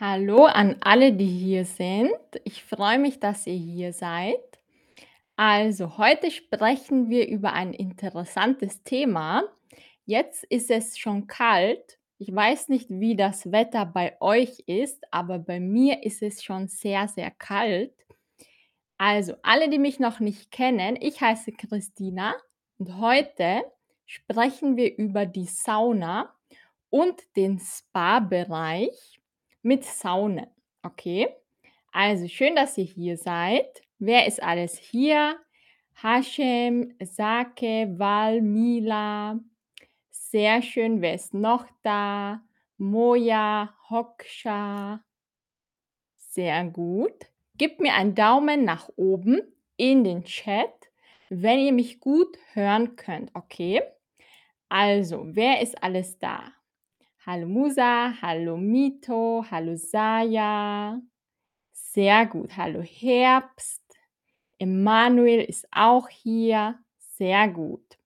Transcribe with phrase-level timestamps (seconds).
[0.00, 2.12] Hallo an alle, die hier sind.
[2.44, 4.38] Ich freue mich, dass ihr hier seid.
[5.34, 9.42] Also, heute sprechen wir über ein interessantes Thema.
[10.04, 11.98] Jetzt ist es schon kalt.
[12.18, 16.68] Ich weiß nicht, wie das Wetter bei euch ist, aber bei mir ist es schon
[16.68, 17.92] sehr, sehr kalt.
[18.98, 22.36] Also, alle, die mich noch nicht kennen, ich heiße Christina
[22.78, 23.64] und heute
[24.06, 26.32] sprechen wir über die Sauna
[26.88, 29.17] und den Spa-Bereich
[29.62, 30.46] mit Saunen.
[30.82, 31.28] Okay?
[31.92, 33.82] Also schön, dass ihr hier seid.
[33.98, 35.38] Wer ist alles hier?
[35.94, 39.40] Hashem, Sake, Val, Mila.
[40.10, 41.00] Sehr schön.
[41.00, 42.42] Wer ist noch da?
[42.76, 45.02] Moja, Hoksha.
[46.16, 47.26] Sehr gut.
[47.56, 49.40] Gebt mir einen Daumen nach oben
[49.76, 50.90] in den Chat,
[51.28, 53.82] wenn ihr mich gut hören könnt, okay?
[54.68, 56.52] Also, wer ist alles da?
[57.30, 60.98] Hallo Musa, hallo Mito, hallo Saya.
[61.72, 62.56] Sehr gut.
[62.56, 63.82] Hallo Herbst.
[64.58, 66.78] Emanuel ist auch hier.
[66.96, 67.98] Sehr gut.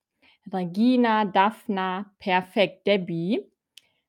[0.51, 2.85] Regina, Daphna, perfekt.
[2.85, 3.49] Debbie.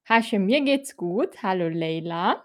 [0.02, 1.40] Hashem, mir geht's gut.
[1.44, 2.44] Hallo Leila.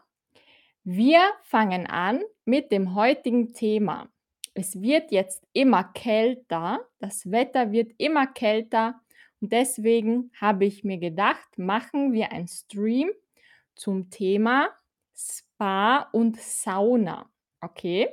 [0.84, 4.10] Wir fangen an mit dem heutigen Thema.
[4.54, 9.02] Es wird jetzt immer kälter, das Wetter wird immer kälter
[9.42, 13.10] deswegen habe ich mir gedacht, machen wir einen Stream
[13.76, 14.70] zum Thema
[15.16, 17.30] Spa und Sauna.
[17.62, 18.10] Okay?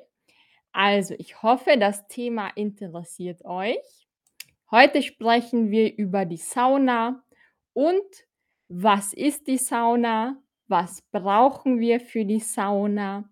[0.73, 4.07] Also, ich hoffe, das Thema interessiert euch.
[4.71, 7.25] Heute sprechen wir über die Sauna
[7.73, 8.27] und
[8.69, 10.43] was ist die Sauna?
[10.67, 13.31] Was brauchen wir für die Sauna?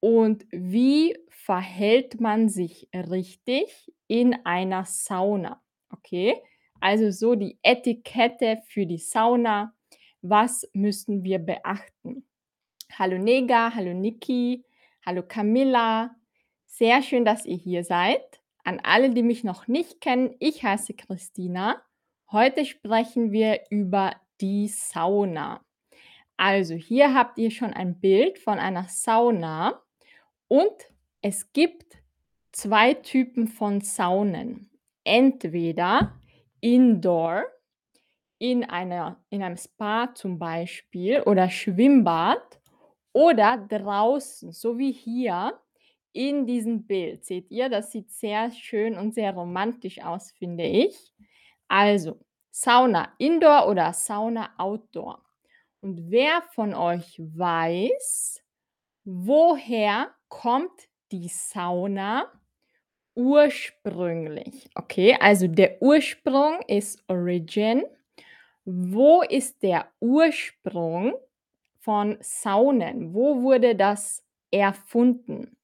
[0.00, 5.60] Und wie verhält man sich richtig in einer Sauna?
[5.90, 6.40] Okay?
[6.80, 9.74] Also so die Etikette für die Sauna.
[10.22, 12.24] Was müssen wir beachten?
[12.92, 14.64] Hallo Nega, hallo Niki,
[15.04, 16.16] hallo Camilla.
[16.66, 18.40] Sehr schön, dass ihr hier seid.
[18.64, 21.82] An alle, die mich noch nicht kennen, ich heiße Christina.
[22.30, 25.64] Heute sprechen wir über die Sauna.
[26.36, 29.82] Also hier habt ihr schon ein Bild von einer Sauna
[30.46, 30.72] und
[31.22, 31.98] es gibt
[32.52, 34.70] zwei Typen von Saunen.
[35.02, 36.20] Entweder
[36.60, 37.44] indoor,
[38.38, 42.60] in, einer, in einem Spa zum Beispiel oder Schwimmbad
[43.12, 45.58] oder draußen, so wie hier
[46.12, 47.24] in diesem Bild.
[47.24, 51.12] Seht ihr, das sieht sehr schön und sehr romantisch aus, finde ich.
[51.68, 52.18] Also,
[52.50, 55.22] Sauna Indoor oder Sauna Outdoor.
[55.80, 58.42] Und wer von euch weiß,
[59.04, 62.32] woher kommt die Sauna
[63.18, 64.70] ursprünglich?
[64.74, 67.84] Okay, also der Ursprung ist Origin.
[68.64, 71.14] Wo ist der Ursprung
[71.80, 73.12] von Saunen?
[73.12, 75.56] Wo wurde das erfunden?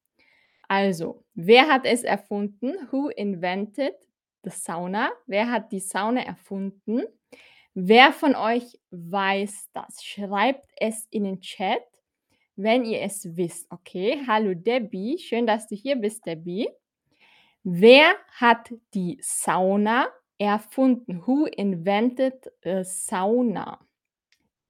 [0.69, 2.75] Also, wer hat es erfunden?
[2.91, 3.95] Who invented
[4.43, 5.11] the sauna?
[5.27, 7.03] Wer hat die Sauna erfunden?
[7.75, 10.03] Wer von euch weiß das?
[10.03, 11.83] Schreibt es in den Chat,
[12.57, 13.71] wenn ihr es wisst.
[13.71, 16.69] Okay, hallo Debbie, schön, dass du hier bist, Debbie.
[17.67, 21.27] Wer hat die Sauna erfunden?
[21.27, 22.53] Who invented
[22.83, 23.81] sauna?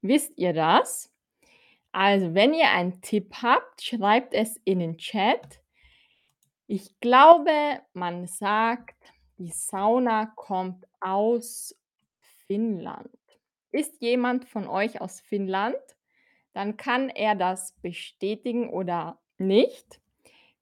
[0.01, 1.11] Wisst ihr das?
[1.91, 5.61] Also, wenn ihr einen Tipp habt, schreibt es in den Chat.
[6.67, 8.95] Ich glaube, man sagt,
[9.39, 11.77] die Sauna kommt aus
[12.47, 13.09] Finnland.
[13.71, 15.75] Ist jemand von euch aus Finnland?
[16.53, 19.99] Dann kann er das bestätigen oder nicht.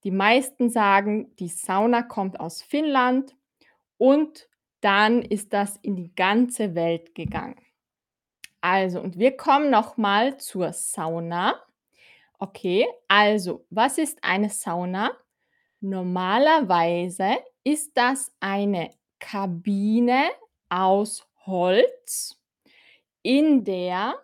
[0.03, 3.35] Die meisten sagen, die Sauna kommt aus Finnland
[3.97, 4.49] und
[4.81, 7.59] dann ist das in die ganze Welt gegangen.
[8.59, 11.55] Also, und wir kommen noch mal zur Sauna.
[12.39, 15.11] Okay, also, was ist eine Sauna?
[15.79, 18.89] Normalerweise ist das eine
[19.19, 20.29] Kabine
[20.69, 22.41] aus Holz,
[23.21, 24.15] in der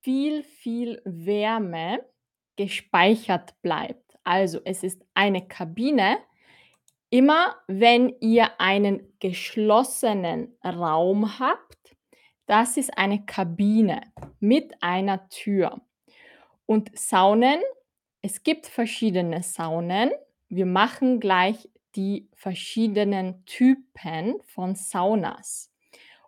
[0.00, 2.04] viel, viel Wärme
[2.56, 4.05] gespeichert bleibt.
[4.26, 6.18] Also es ist eine Kabine.
[7.10, 11.96] Immer wenn ihr einen geschlossenen Raum habt,
[12.46, 14.00] das ist eine Kabine
[14.40, 15.80] mit einer Tür.
[16.66, 17.60] Und Saunen,
[18.20, 20.10] es gibt verschiedene Saunen.
[20.48, 25.72] Wir machen gleich die verschiedenen Typen von Saunas.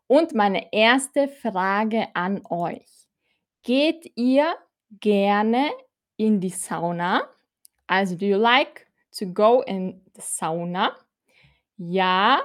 [0.07, 2.87] Und meine erste Frage an euch.
[3.65, 4.55] Geht ihr
[5.01, 5.69] gerne
[6.17, 7.29] in die Sauna?
[7.89, 8.87] Also, do you like
[9.19, 10.93] to go in the sauna?
[11.77, 12.41] Ja,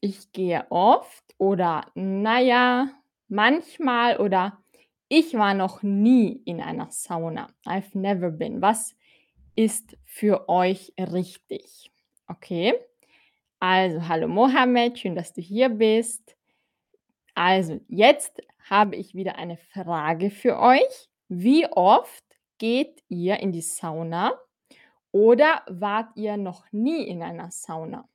[0.00, 2.88] ich gehe oft oder naja,
[3.28, 4.64] manchmal oder
[5.08, 7.48] Ich war noch nie in einer Sauna.
[7.66, 8.62] I've never been.
[8.62, 8.96] Was
[9.54, 11.92] ist für euch richtig?
[12.26, 12.74] Okay.
[13.60, 16.36] Also, hallo Mohammed, schön, dass du hier bist.
[17.34, 21.08] Also, jetzt habe ich wieder eine Frage für euch.
[21.28, 22.24] Wie oft
[22.58, 24.32] geht ihr in die Sauna
[25.14, 28.08] oder wart ihr noch nie in einer Sauna?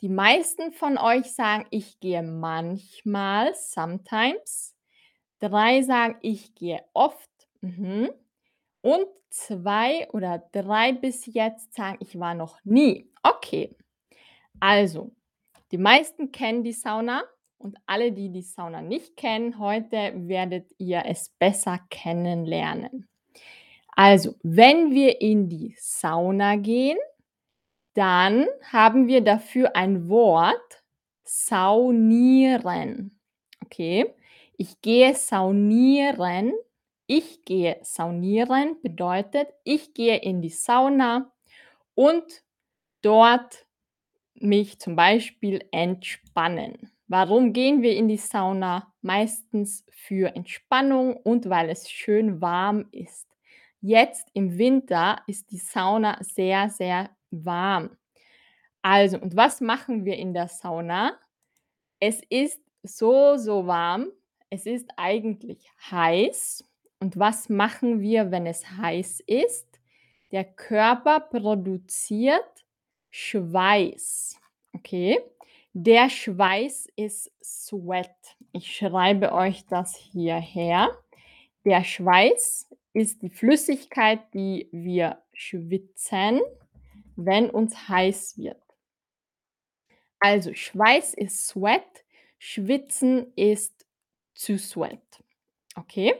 [0.00, 4.76] Die meisten von euch sagen, ich gehe manchmal, sometimes.
[5.40, 7.28] 3 sagen, ich gehe oft.
[7.60, 8.08] Mhm.
[8.82, 13.10] Und 2 oder 3 bis jetzt sagen, ich war noch nie.
[13.24, 13.76] Okay.
[14.60, 15.10] Also,
[15.72, 17.24] die meisten kennen die Sauna
[17.56, 23.08] und alle, die die Sauna nicht kennen, heute werdet ihr es besser kennenlernen.
[23.98, 26.98] Also, wenn wir in die Sauna gehen,
[27.94, 30.84] dann haben wir dafür ein Wort
[31.24, 33.18] saunieren.
[33.64, 34.14] Okay?
[34.56, 36.52] Ich gehe saunieren.
[37.08, 41.32] Ich gehe saunieren bedeutet, ich gehe in die Sauna
[41.96, 42.44] und
[43.02, 43.66] dort
[44.34, 46.92] mich zum Beispiel entspannen.
[47.08, 48.94] Warum gehen wir in die Sauna?
[49.02, 53.27] Meistens für Entspannung und weil es schön warm ist.
[53.88, 57.96] Jetzt im Winter ist die Sauna sehr, sehr warm.
[58.82, 61.18] Also, und was machen wir in der Sauna?
[61.98, 64.08] Es ist so, so warm.
[64.50, 66.68] Es ist eigentlich heiß.
[67.00, 69.80] Und was machen wir, wenn es heiß ist?
[70.32, 72.66] Der Körper produziert
[73.08, 74.38] Schweiß.
[74.74, 75.18] Okay?
[75.72, 78.36] Der Schweiß ist Sweat.
[78.52, 80.90] Ich schreibe euch das hierher.
[81.64, 86.40] Der Schweiß ist die Flüssigkeit, die wir schwitzen,
[87.16, 88.62] wenn uns heiß wird.
[90.20, 92.04] Also Schweiß ist Sweat,
[92.38, 93.86] Schwitzen ist
[94.34, 95.22] to sweat.
[95.74, 96.14] Okay?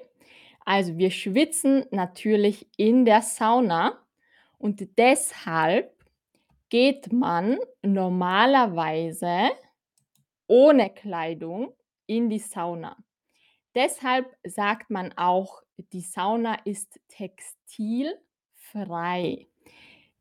[0.64, 3.98] Also wir schwitzen natürlich in der Sauna
[4.58, 5.94] und deshalb
[6.68, 9.50] geht man normalerweise
[10.46, 11.72] ohne Kleidung
[12.06, 12.96] in die Sauna.
[13.74, 19.46] Deshalb sagt man auch, die Sauna ist textilfrei.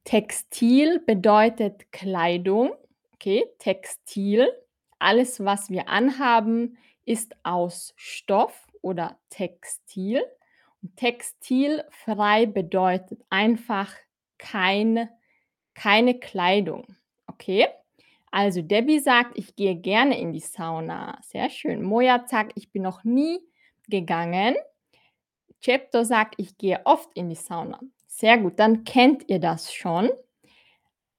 [0.04, 2.74] Textil bedeutet Kleidung,
[3.14, 4.52] okay, Textil.
[5.00, 10.24] Alles, was wir anhaben, ist aus Stoff oder Textil.
[10.82, 13.94] Und textilfrei bedeutet einfach
[14.38, 15.10] keine,
[15.74, 16.96] keine Kleidung.
[17.28, 17.68] Okay?
[18.32, 21.20] Also Debbie sagt, ich gehe gerne in die Sauna.
[21.24, 21.84] Sehr schön.
[21.84, 23.40] Moja sagt, ich bin noch nie
[23.88, 24.56] gegangen.
[25.62, 27.80] Cepto sagt, ich gehe oft in die Sauna.
[28.08, 30.10] Sehr gut, dann kennt ihr das schon.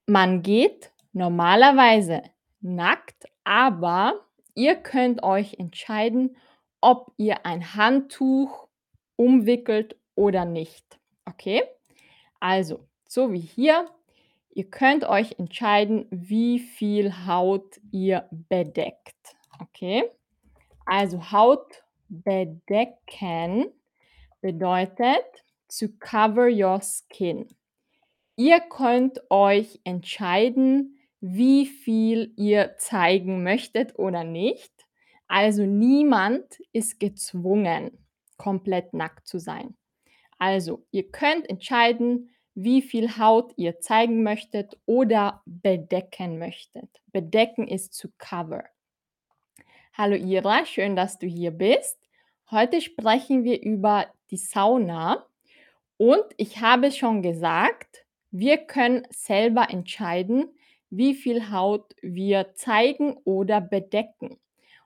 [0.07, 2.23] Man geht normalerweise
[2.61, 4.25] nackt, aber
[4.55, 6.37] ihr könnt euch entscheiden,
[6.81, 8.69] ob ihr ein Handtuch
[9.17, 10.99] umwickelt oder nicht.
[11.25, 11.63] Okay?
[12.41, 13.89] Also, so wie hier,
[14.51, 19.37] ihr könnt euch entscheiden, wie viel Haut ihr bedeckt.
[19.61, 20.05] Okay?
[20.87, 23.67] Also Haut bedecken
[24.41, 25.25] bedeutet
[25.69, 27.47] to cover your skin.
[28.37, 34.73] Ihr könnt euch entscheiden, wie viel ihr zeigen möchtet oder nicht.
[35.27, 39.77] Also niemand ist gezwungen, komplett nackt zu sein.
[40.39, 46.89] Also ihr könnt entscheiden, wie viel Haut ihr zeigen möchtet oder bedecken möchtet.
[47.13, 48.65] Bedecken ist to cover.
[49.93, 51.99] Hallo Ira, schön, dass du hier bist.
[52.51, 55.27] Heute sprechen wir über die Sauna
[55.99, 60.49] und ich habe schon gesagt, wir können selber entscheiden,
[60.91, 64.39] wie viel Haut wir zeigen oder bedecken.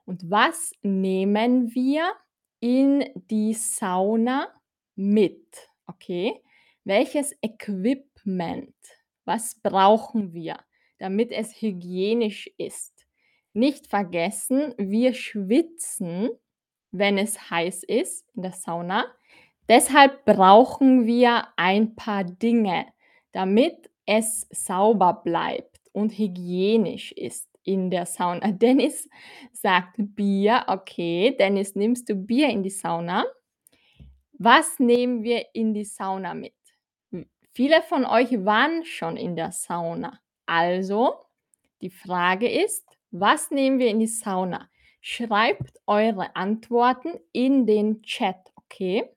[0.04, 2.12] Und was nehmen wir
[2.60, 4.48] in die Sauna
[4.96, 5.68] mit?
[5.86, 6.42] Okay?
[6.84, 8.74] Welches Equipment?
[9.24, 10.58] Was brauchen wir,
[10.98, 13.06] damit es hygienisch ist?
[13.52, 16.30] Nicht vergessen, wir schwitzen,
[16.90, 19.04] wenn es heiß ist in der Sauna.
[19.72, 22.88] Deshalb brauchen wir ein paar Dinge,
[23.32, 28.52] damit es sauber bleibt und hygienisch ist in der Sauna.
[28.52, 29.08] Dennis
[29.50, 30.64] sagt Bier.
[30.66, 33.24] Okay, Dennis, nimmst du Bier in die Sauna?
[34.34, 36.52] Was nehmen wir in die Sauna mit?
[37.10, 37.24] Hm,
[37.54, 40.20] viele von euch waren schon in der Sauna.
[40.44, 41.14] Also,
[41.80, 44.68] die Frage ist, was nehmen wir in die Sauna?
[45.00, 49.08] Schreibt eure Antworten in den Chat, okay?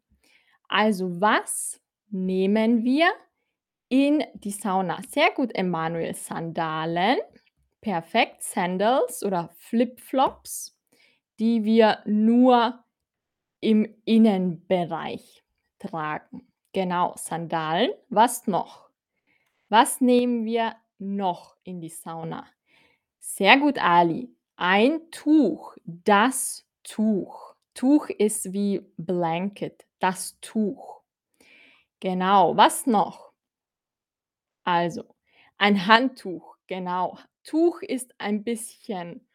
[0.68, 3.12] Also, was nehmen wir
[3.90, 5.00] in die Sauna?
[5.10, 6.16] Sehr gut, Emanuel.
[6.16, 7.18] Sandalen.
[7.82, 8.44] Perfekt.
[8.44, 10.78] Sandals oder Flipflops,
[11.40, 12.84] die wir nur
[13.60, 15.44] im Innenbereich
[15.80, 16.48] tragen.
[16.74, 17.92] Genau, Sandalen.
[18.10, 18.90] Was noch?
[19.70, 22.46] Was nehmen wir noch in die Sauna?
[23.20, 24.30] Sehr gut, Ali.
[24.56, 27.56] Ein Tuch, das Tuch.
[27.74, 31.02] Tuch ist wie Blanket, das Tuch.
[32.00, 33.32] Genau, was noch?
[34.64, 35.04] Also,
[35.58, 37.18] ein Handtuch, genau.
[37.44, 39.28] Tuch ist ein bisschen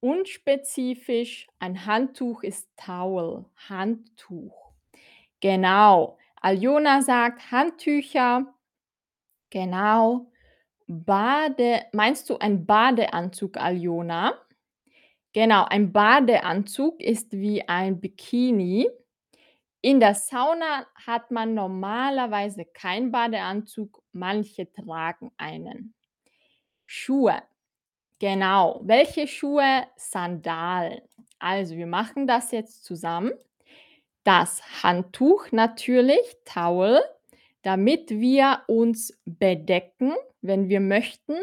[0.00, 1.48] unspezifisch.
[1.58, 4.72] Ein Handtuch ist Towel, Handtuch.
[5.40, 6.18] Genau.
[6.40, 8.54] Aljona sagt Handtücher.
[9.50, 10.30] Genau.
[10.86, 14.34] Bade meinst du ein Badeanzug, Aljona?
[15.32, 18.88] Genau, ein Badeanzug ist wie ein Bikini.
[19.80, 25.94] In der Sauna hat man normalerweise keinen Badeanzug, manche tragen einen.
[26.86, 27.42] Schuhe.
[28.18, 28.80] Genau.
[28.84, 29.86] Welche Schuhe?
[29.96, 31.00] Sandalen.
[31.38, 33.32] Also, wir machen das jetzt zusammen.
[34.24, 37.00] Das Handtuch natürlich, Towel,
[37.62, 41.36] damit wir uns bedecken, wenn wir möchten,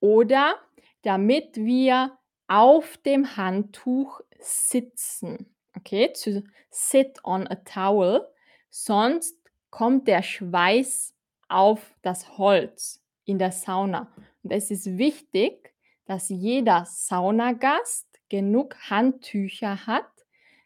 [0.00, 0.56] oder
[1.02, 2.18] damit wir
[2.48, 5.51] auf dem Handtuch sitzen.
[5.76, 8.28] Okay, to sit on a towel,
[8.70, 9.36] sonst
[9.70, 11.14] kommt der Schweiß
[11.48, 14.12] auf das Holz in der Sauna.
[14.42, 15.74] Und es ist wichtig,
[16.06, 20.10] dass jeder Saunagast genug Handtücher hat,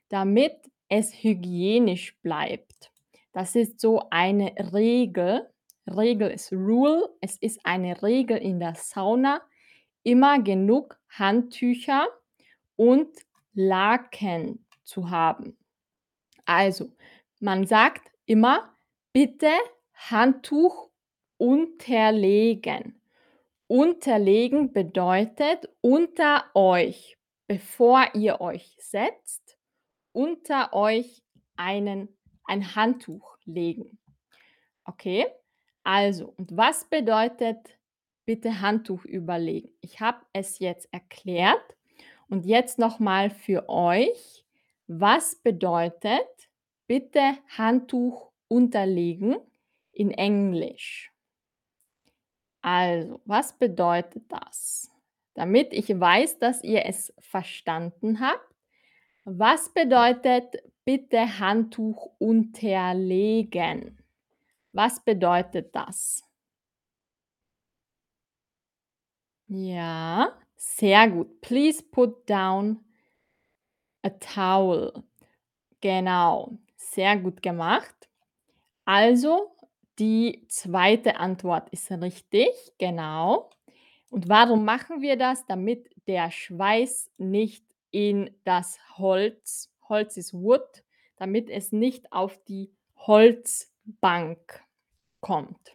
[0.09, 0.57] damit
[0.89, 2.91] es hygienisch bleibt.
[3.33, 5.49] Das ist so eine Regel.
[5.87, 7.09] Regel ist Rule.
[7.21, 9.43] Es ist eine Regel in der Sauna,
[10.03, 12.07] immer genug Handtücher
[12.77, 13.09] und
[13.53, 15.59] Laken zu haben.
[16.47, 16.93] Also,
[17.41, 18.75] man sagt immer,
[19.13, 19.51] bitte
[19.95, 20.91] Handtuch
[21.37, 23.03] unterlegen.
[23.67, 29.59] Unterlegen bedeutet unter euch, bevor ihr euch setzt,
[30.13, 31.23] unter euch
[31.57, 32.17] einen
[32.47, 33.99] ein Handtuch legen.
[34.85, 35.27] Okay?
[35.83, 37.59] Also, und was bedeutet
[38.25, 39.71] bitte Handtuch überlegen?
[39.81, 41.77] Ich habe es jetzt erklärt
[42.29, 44.46] und jetzt noch mal für euch,
[44.87, 46.49] was bedeutet
[46.87, 49.37] bitte Handtuch unterlegen
[49.93, 51.13] in Englisch?
[52.63, 54.91] Also, was bedeutet das?
[55.35, 58.55] Damit ich weiß, dass ihr es verstanden habt.
[59.25, 63.99] Was bedeutet bitte Handtuch unterlegen?
[64.73, 66.23] Was bedeutet das?
[69.49, 71.41] Ja, sehr gut.
[71.41, 72.86] Please put down
[74.07, 74.93] a towel.
[75.81, 78.09] Genau, sehr gut gemacht.
[78.85, 79.57] Also,
[79.99, 82.49] die zweite Antwort ist richtig,
[82.79, 83.51] genau.
[84.11, 85.45] Und warum machen wir das?
[85.47, 90.85] Damit der Schweiß nicht in das Holz Holz ist Wood,
[91.17, 94.65] damit es nicht auf die Holzbank
[95.21, 95.75] kommt.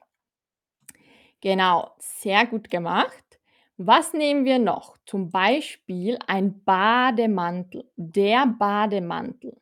[1.42, 3.31] Genau, sehr gut gemacht.
[3.84, 4.96] Was nehmen wir noch?
[5.08, 9.60] Zum Beispiel ein Bademantel, der Bademantel.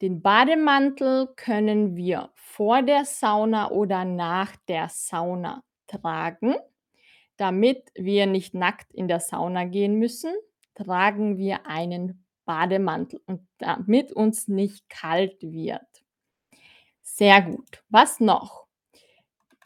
[0.00, 6.54] Den Bademantel können wir vor der Sauna oder nach der Sauna tragen.
[7.36, 10.32] Damit wir nicht nackt in der Sauna gehen müssen,
[10.74, 16.06] tragen wir einen Bademantel und damit uns nicht kalt wird.
[17.02, 17.84] Sehr gut.
[17.90, 18.65] Was noch?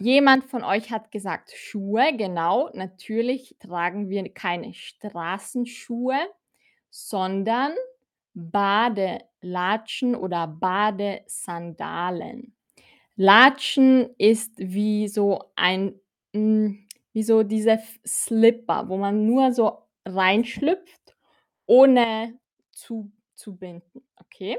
[0.02, 2.70] Jemand von euch hat gesagt Schuhe, genau.
[2.72, 6.16] Natürlich tragen wir keine Straßenschuhe,
[6.90, 7.72] sondern
[8.34, 12.54] Badelatschen oder Badesandalen.
[13.16, 15.94] Latschen ist wie so ein,
[16.34, 21.16] hm, wie so diese Slipper, wo man nur so reinschlüpft,
[21.66, 22.38] ohne
[22.72, 24.58] zu zu binden, okay?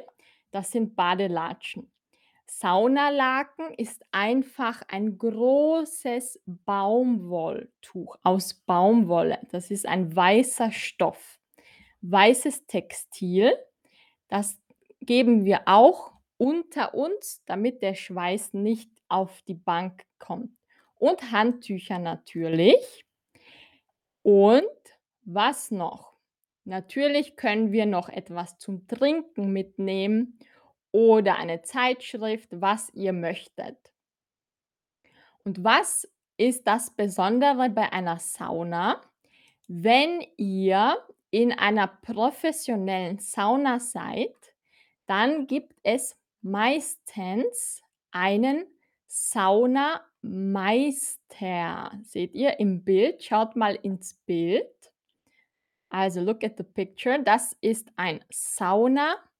[0.51, 1.90] Das sind Badelatschen.
[2.53, 9.39] Saunalaken ist einfach ein großes Baumwolltuch aus Baumwolle.
[9.51, 11.39] Das ist ein weißer Stoff,
[12.01, 13.53] weißes Textil.
[14.27, 14.59] Das
[14.99, 20.51] geben wir auch unter uns, damit der Schweiß nicht auf die Bank kommt.
[20.95, 23.05] Und Handtücher natürlich.
[24.23, 24.65] Und
[25.23, 26.17] was noch?
[26.65, 30.37] Natürlich können wir noch etwas zum Trinken mitnehmen
[30.91, 33.77] oder eine Zeitschrift, was ihr möchtet.
[35.43, 36.07] Und was
[36.37, 39.01] ist das Besondere bei einer Sauna?
[39.67, 40.97] Wenn ihr
[41.29, 44.35] in einer professionellen Sauna seid,
[45.05, 47.81] dann gibt es meistens
[48.11, 48.65] einen
[49.07, 50.01] Saunameister.
[52.03, 53.23] Seht ihr im Bild?
[53.23, 54.67] Schaut mal ins Bild.
[55.89, 57.21] Also look at the picture.
[57.23, 59.30] Das ist ein Saunameister.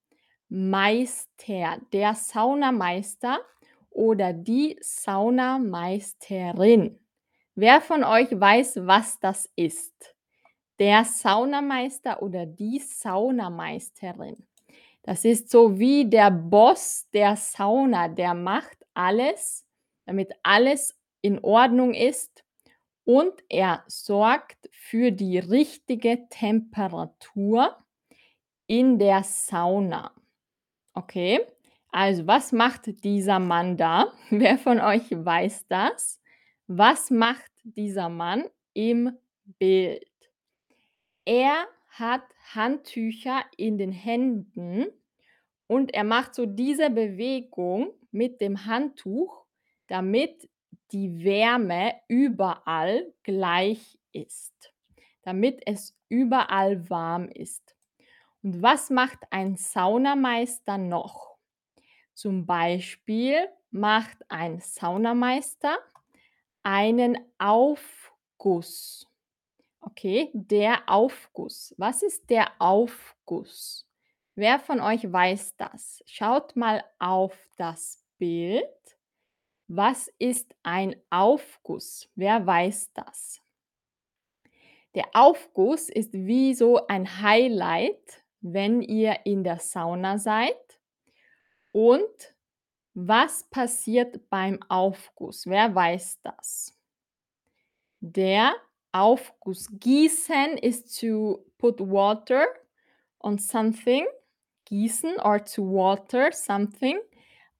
[0.52, 3.40] Saunameister, der Saunameister
[3.90, 7.00] oder die Saunameisterin.
[7.56, 10.14] Wer von euch weiß, was das ist?
[10.78, 14.46] Der Saunameister oder die Saunameisterin.
[15.04, 19.66] Das ist so wie der Boss der Sauna, der macht alles,
[20.06, 22.44] damit alles in Ordnung ist
[23.06, 27.78] und er sorgt für die richtige Temperatur
[28.68, 30.12] in der Sauna.
[30.96, 31.40] Okay,
[31.92, 34.12] also was macht dieser Mann da?
[34.30, 36.20] Wer von euch weiß das?
[36.68, 39.18] Was macht dieser Mann im
[39.60, 40.06] Bild?
[41.26, 44.88] Er hat Handtücher in den Händen
[45.68, 49.46] und er macht so diese Bewegung mit dem Handtuch,
[49.88, 50.50] damit
[50.92, 54.74] die Wärme überall gleich ist,
[55.24, 57.71] damit es überall warm ist.
[58.44, 61.38] Und was macht ein Saunameister noch?
[62.14, 65.78] Zum Beispiel macht ein Saunameister
[66.64, 69.08] einen Aufguss.
[69.80, 71.74] Okay, der Aufguss.
[71.78, 73.88] Was ist der Aufguss?
[74.36, 76.04] Wer von euch weiß das?
[76.06, 78.66] Schaut mal auf das Bild.
[79.68, 82.10] Was ist ein Aufguss?
[82.16, 83.42] Wer weiß das?
[84.94, 90.80] Der Aufguss ist wie so ein Highlight, wenn ihr in der Sauna seid.
[91.72, 92.36] Und
[92.94, 95.46] was passiert beim Aufguss?
[95.46, 96.76] Wer weiß das?
[98.02, 98.54] Der
[98.92, 99.70] Aufguss.
[99.80, 102.46] Gießen ist to put water
[103.20, 104.06] on something.
[104.66, 107.00] Gießen or to water something.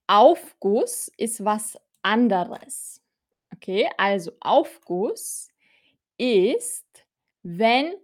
[0.06, 3.00] Aufguss ist was anderes.
[3.54, 5.48] Okay, also Aufguss
[6.18, 6.86] ist,
[7.42, 7.94] wenn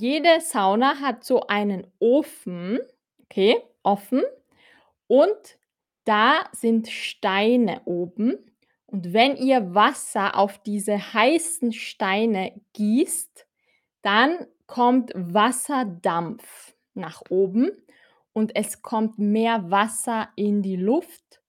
[0.00, 2.78] jede Sauna hat so einen Ofen,
[3.24, 4.22] okay, offen.
[5.06, 5.58] Und
[6.04, 8.38] da sind Steine oben.
[8.86, 13.46] Und wenn ihr Wasser auf diese heißen Steine gießt,
[14.02, 17.70] dann kommt Wasserdampf nach oben.
[18.32, 21.40] Und es kommt mehr Wasser in die Luft.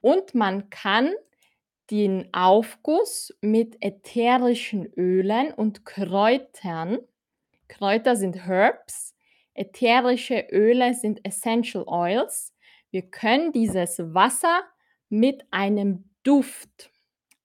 [0.00, 1.12] Und man kann
[1.90, 6.98] den Aufguss mit ätherischen Ölen und Kräutern
[7.70, 9.14] Kräuter sind Herbs,
[9.54, 12.52] ätherische Öle sind Essential Oils.
[12.90, 14.62] Wir können dieses Wasser
[15.08, 16.90] mit einem Duft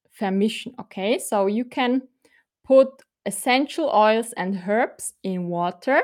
[0.10, 1.20] vermischen, okay?
[1.20, 2.02] So you can
[2.64, 2.90] put
[3.24, 6.02] essential oils and herbs in water,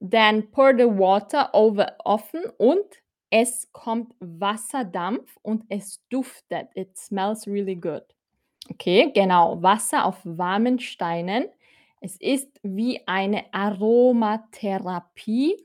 [0.00, 2.84] then pour the water over offen und
[3.30, 6.68] es kommt Wasserdampf und es duftet.
[6.74, 8.02] It smells really good.
[8.68, 11.46] Okay, genau, Wasser auf warmen Steinen.
[12.04, 15.56] Es ist wie eine Aromatherapie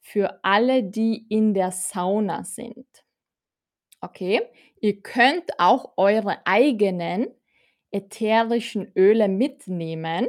[0.00, 2.86] für alle, die in der Sauna sind.
[4.00, 4.40] Okay,
[4.80, 7.26] ihr könnt auch eure eigenen
[7.90, 10.28] ätherischen Öle mitnehmen.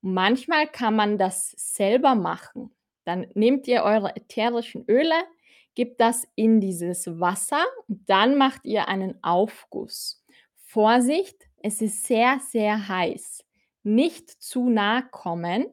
[0.00, 2.72] Manchmal kann man das selber machen.
[3.02, 5.24] Dann nehmt ihr eure ätherischen Öle,
[5.74, 10.24] gebt das in dieses Wasser und dann macht ihr einen Aufguss.
[10.54, 13.44] Vorsicht, es ist sehr, sehr heiß.
[13.84, 15.66] Nicht zu nah kommen.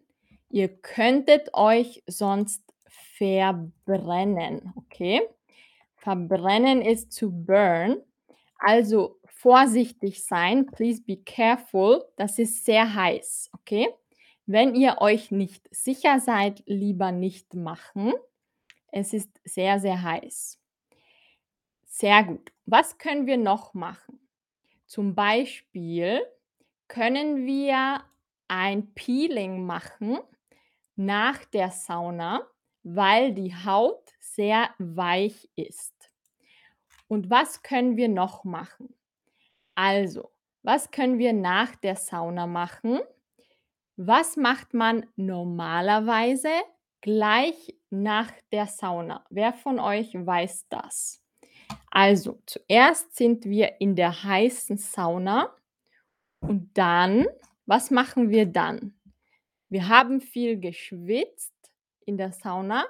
[0.49, 2.61] Ihr könntet euch sonst
[3.17, 5.21] verbrennen, okay?
[5.95, 7.97] Verbrennen ist to burn.
[8.59, 10.67] Also vorsichtig sein.
[10.67, 12.05] Please be careful.
[12.15, 13.87] Das ist sehr heiß, okay?
[14.45, 18.13] Wenn ihr euch nicht sicher seid, lieber nicht machen.
[18.91, 20.59] Es ist sehr, sehr heiß.
[21.85, 22.51] Sehr gut.
[22.65, 24.19] Was können wir noch machen?
[24.85, 26.21] Zum Beispiel
[26.91, 28.01] können wir
[28.49, 30.19] ein Peeling machen
[30.97, 32.45] nach der Sauna,
[32.83, 35.93] weil die Haut sehr weich ist.
[37.07, 38.93] Und was können wir noch machen?
[39.73, 42.99] Also, was können wir nach der Sauna machen?
[43.95, 46.51] Was macht man normalerweise
[46.99, 49.23] gleich nach der Sauna?
[49.29, 51.23] Wer von euch weiß das?
[51.89, 55.55] Also, zuerst sind wir in der heißen Sauna
[56.41, 57.25] und dann,
[57.65, 58.93] was machen wir dann?
[59.69, 61.53] Wir haben viel geschwitzt
[62.05, 62.85] in der Sauna.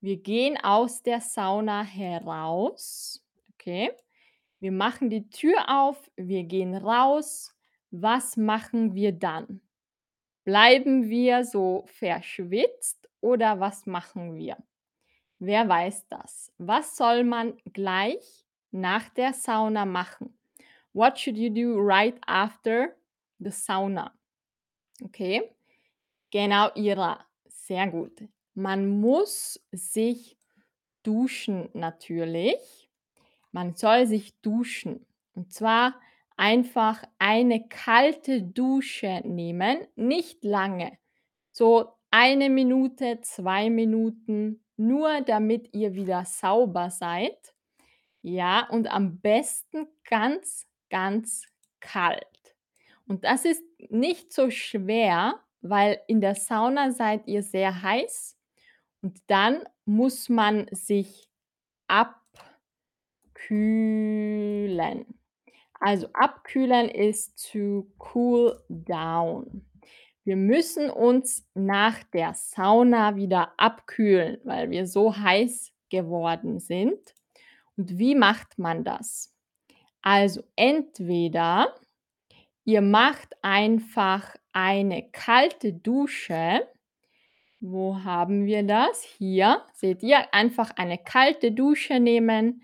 [0.00, 3.24] Wir gehen aus der Sauna heraus.
[3.54, 3.92] Okay.
[4.58, 7.54] Wir machen die Tür auf, wir gehen raus.
[7.90, 9.62] Was machen wir dann?
[10.44, 14.56] Bleiben wir so verschwitzt oder was machen wir?
[15.38, 16.52] Wer weiß das?
[16.58, 20.38] Was soll man gleich nach der Sauna machen?
[20.92, 22.96] What should you do right after
[23.38, 24.12] the sauna?
[25.04, 25.50] Okay,
[26.30, 27.24] genau, Ira.
[27.48, 28.28] Sehr gut.
[28.54, 30.36] Man muss sich
[31.02, 32.90] duschen natürlich.
[33.52, 35.06] Man soll sich duschen.
[35.34, 36.00] Und zwar
[36.36, 40.98] einfach eine kalte Dusche nehmen, nicht lange.
[41.52, 47.54] So eine Minute, 2 Minuten, nur damit ihr wieder sauber seid.
[48.22, 51.46] Ja, und am besten ganz, ganz
[51.80, 52.26] kalt.
[53.06, 58.36] Und das ist nicht so schwer, weil in der Sauna seid ihr sehr heiß
[59.02, 61.28] und dann muss man sich
[61.88, 63.60] abkühlen.
[65.80, 69.66] Also abkühlen ist to cool down.
[70.24, 77.14] Wir müssen uns nach der Sauna wieder abkühlen, weil wir so heiß geworden sind.
[77.76, 79.34] Und wie macht man das?
[80.02, 81.74] Also entweder
[82.64, 86.66] ihr macht einfach eine kalte Dusche.
[87.60, 89.02] Wo haben wir das?
[89.02, 92.62] Hier seht ihr, einfach eine kalte Dusche nehmen.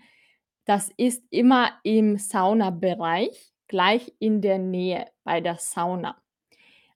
[0.65, 6.21] Das ist immer im Saunabereich, gleich in der Nähe bei der Sauna.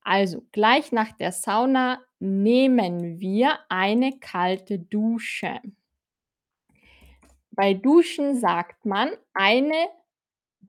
[0.03, 5.59] Also gleich nach der Sauna nehmen wir eine kalte Dusche.
[7.51, 9.89] Bei Duschen sagt man eine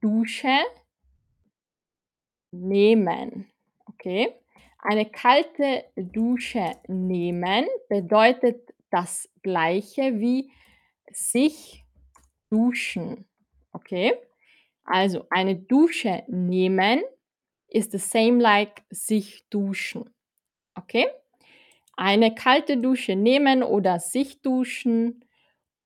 [0.03, 0.59] Dusche
[2.51, 3.51] nehmen.
[3.87, 4.35] Okay?
[4.79, 10.53] Eine kalte Dusche nehmen bedeutet das Gleiche wie
[11.11, 11.85] sich
[12.51, 13.27] duschen.
[13.73, 14.15] Okay?
[14.85, 17.03] Also eine Dusche nehmen
[17.69, 20.13] ist the same like sich duschen.
[20.75, 21.07] Okay?
[21.97, 25.25] Eine kalte Dusche nehmen oder sich duschen.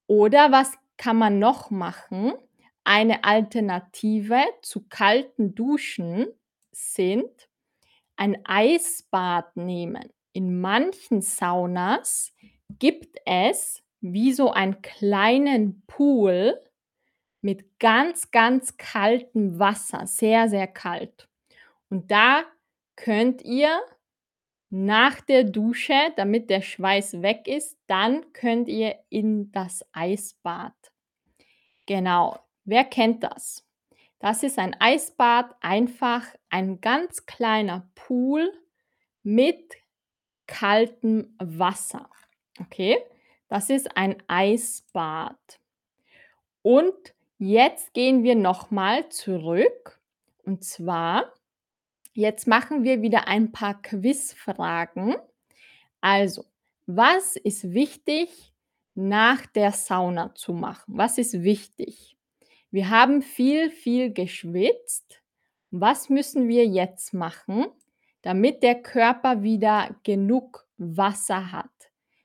[0.07, 2.33] Oder was kann man noch machen?
[2.89, 6.29] Eine Alternative zu kalten Duschen
[6.71, 7.49] sind
[8.15, 10.09] ein Eisbad nehmen.
[10.33, 12.33] In manchen Saunas
[12.79, 16.61] gibt es wie so einen kleinen Pool
[17.41, 21.29] mit ganz, ganz kaltem Wasser, sehr, sehr kalt.
[21.89, 22.45] Und da
[22.95, 23.81] könnt ihr
[24.71, 30.75] nach der Dusche, damit der Schweiß weg ist, dann könnt ihr in das Eisbad.
[31.87, 32.46] Genau.
[32.67, 33.65] Wer kennt das?
[34.19, 38.53] Das ist ein Eisbad, einfach ein ganz kleiner Pool
[39.23, 39.77] mit
[40.49, 42.11] kaltem Wasser.
[42.61, 42.99] Okay?
[43.49, 45.61] Das ist ein Eisbad.
[46.63, 50.01] Und jetzt gehen wir nochmal zurück.
[50.43, 51.33] Und zwar,
[52.15, 55.15] jetzt machen wir wieder ein paar Quizfragen.
[56.01, 56.45] Also,
[56.87, 58.53] was ist wichtig
[58.95, 60.97] nach der Sauna zu machen?
[60.97, 62.16] Was ist wichtig?
[62.77, 65.23] Wir haben viel, viel geschwitzt.
[65.71, 67.69] Was müssen wir jetzt machen,
[68.21, 71.71] damit der Körper wieder genug Wasser hat?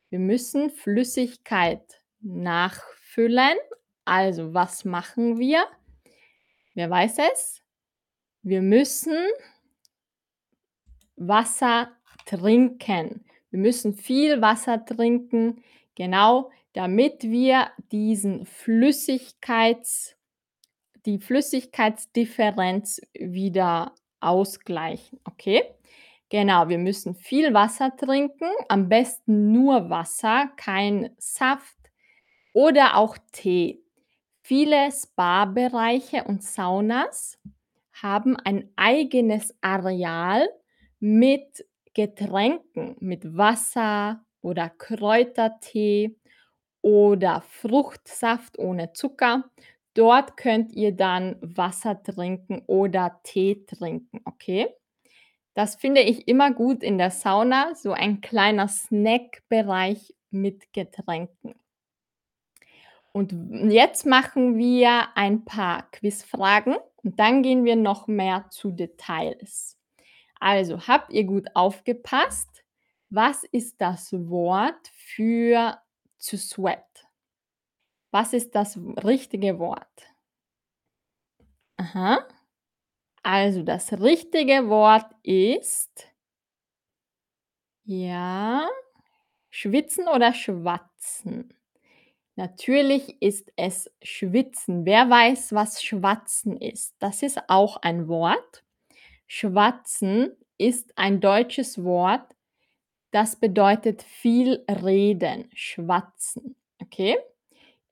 [0.09, 3.55] Wir müssen Flüssigkeit nachfüllen.
[4.03, 5.63] Also, was machen wir?
[6.73, 7.61] Wer weiß es?
[8.41, 9.15] Wir müssen
[11.15, 11.93] Wasser
[12.25, 13.23] trinken.
[13.51, 15.63] Wir müssen viel Wasser trinken,
[15.95, 20.17] genau damit wir diesen Flüssigkeits
[21.05, 25.63] die Flüssigkeitsdifferenz wieder ausgleichen, okay?
[26.29, 31.75] Genau, wir müssen viel Wasser trinken, am besten nur Wasser, kein Saft
[32.53, 33.83] oder auch Tee.
[34.41, 37.37] Viele Spa-Bereiche und Saunas
[37.91, 40.47] haben ein eigenes Areal
[40.99, 46.17] mit Getränken, mit Wasser oder Kräutertee
[46.81, 49.51] oder Fruchtsaft ohne Zucker.
[49.93, 54.73] Dort könnt ihr dann Wasser trinken oder Tee trinken, okay?
[55.53, 61.55] Das finde ich immer gut in der Sauna, so ein kleiner Snackbereich mit Getränken.
[63.11, 63.33] Und
[63.69, 69.77] jetzt machen wir ein paar Quizfragen und dann gehen wir noch mehr zu Details.
[70.39, 72.63] Also, habt ihr gut aufgepasst?
[73.09, 75.77] Was ist das Wort für
[76.25, 76.85] to sweat?
[78.11, 79.87] Was ist das richtige Wort?
[81.79, 82.27] Aha.
[83.23, 86.07] Also das richtige Wort ist
[87.85, 88.67] ja,
[89.51, 91.53] schwitzen oder schwatzen?
[92.35, 94.85] Natürlich ist es schwitzen.
[94.85, 96.95] Wer weiß, was schwatzen ist?
[96.99, 98.63] Das ist auch ein Wort.
[99.27, 102.35] Schwatzen ist ein deutsches Wort,
[103.11, 106.55] das bedeutet viel reden, schwatzen.
[106.81, 107.17] Okay?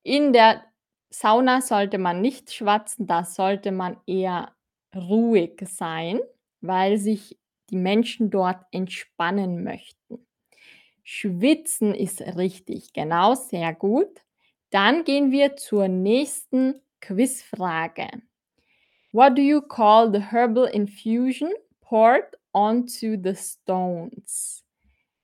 [0.04, 0.64] In der
[1.10, 4.56] Sauna sollte man nicht schwatzen, da sollte man eher
[4.96, 6.20] ruhig sein,
[6.62, 7.38] weil sich
[7.70, 10.26] die Menschen dort entspannen möchten.
[11.04, 14.22] Schwitzen ist richtig, genau, sehr gut.
[14.70, 18.08] Dann gehen wir zur nächsten Quizfrage.
[19.12, 24.64] What do you call the herbal infusion poured onto the stones?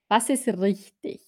[0.07, 1.21] Was ist richtig?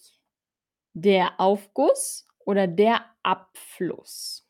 [0.93, 4.47] Der Aufguss oder der Abfluss?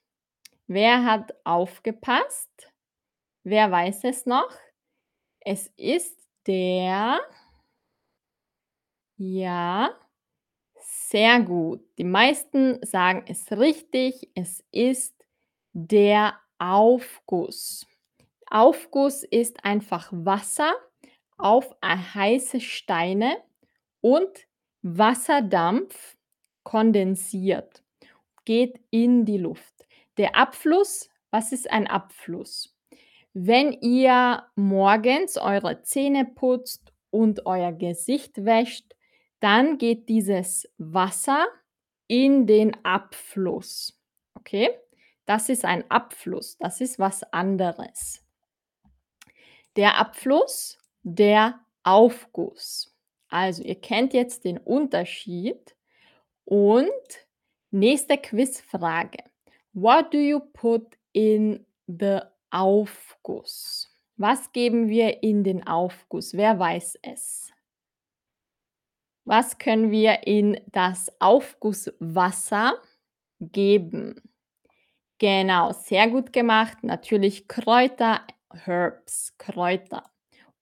[0.67, 2.71] Wer hat aufgepasst?
[3.43, 4.51] Wer weiß es noch?
[5.39, 7.19] Es ist der
[9.19, 9.89] ja,
[10.79, 11.81] sehr gut.
[11.97, 14.29] Die meisten sagen es richtig.
[14.35, 15.15] Es ist
[15.73, 17.87] der Aufguss.
[18.45, 20.71] Aufguss ist einfach Wasser
[21.39, 23.37] auf heiße Steine
[24.01, 24.47] und
[24.83, 26.17] Wasserdampf
[26.63, 27.83] kondensiert,
[28.47, 29.85] geht in die Luft.
[30.15, 32.73] Der Abfluss, was ist ein Abfluss?
[33.33, 38.95] Wenn ihr morgens eure Zähne putzt und euer Gesicht wäscht,
[39.41, 41.45] dann geht dieses Wasser
[42.07, 43.99] in den Abfluss.
[44.33, 44.69] Okay?
[45.25, 48.23] Das ist ein Abfluss, das ist was anderes.
[49.75, 52.95] Der Abfluss, der Aufguss.
[53.27, 55.75] Also, ihr kennt jetzt den Unterschied
[56.45, 57.26] und
[57.71, 59.23] nächste Quizfrage.
[59.73, 63.89] What do you put in the Aufguss?
[64.15, 66.33] Was geben wir in den Aufguss?
[66.33, 67.51] Wer weiß es?
[69.25, 72.81] Was können wir in das Aufgusswasser
[73.39, 74.21] geben?
[75.19, 76.77] Genau, sehr gut gemacht.
[76.83, 80.03] Natürlich Kräuter, Herbs, Kräuter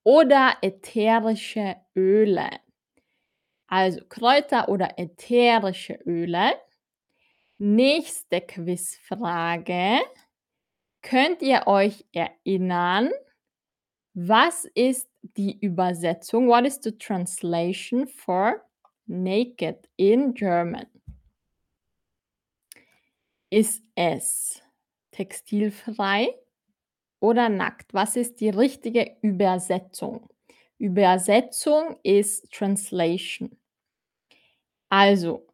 [0.03, 2.49] oder ätherische Öle.
[3.67, 6.53] Also Kräuter oder ätherische Öle.
[7.57, 10.01] Nächste Quizfrage.
[11.01, 13.11] Könnt ihr euch erinnern,
[14.13, 16.49] was ist die Übersetzung?
[16.49, 18.61] What is the translation for
[19.05, 20.87] naked in German?
[23.49, 24.61] Ist es
[25.11, 26.35] textilfrei
[27.21, 27.93] oder nackt?
[27.93, 30.29] Was ist die richtige Übersetzung?
[30.77, 33.57] Übersetzung ist Translation.
[34.89, 35.47] Also,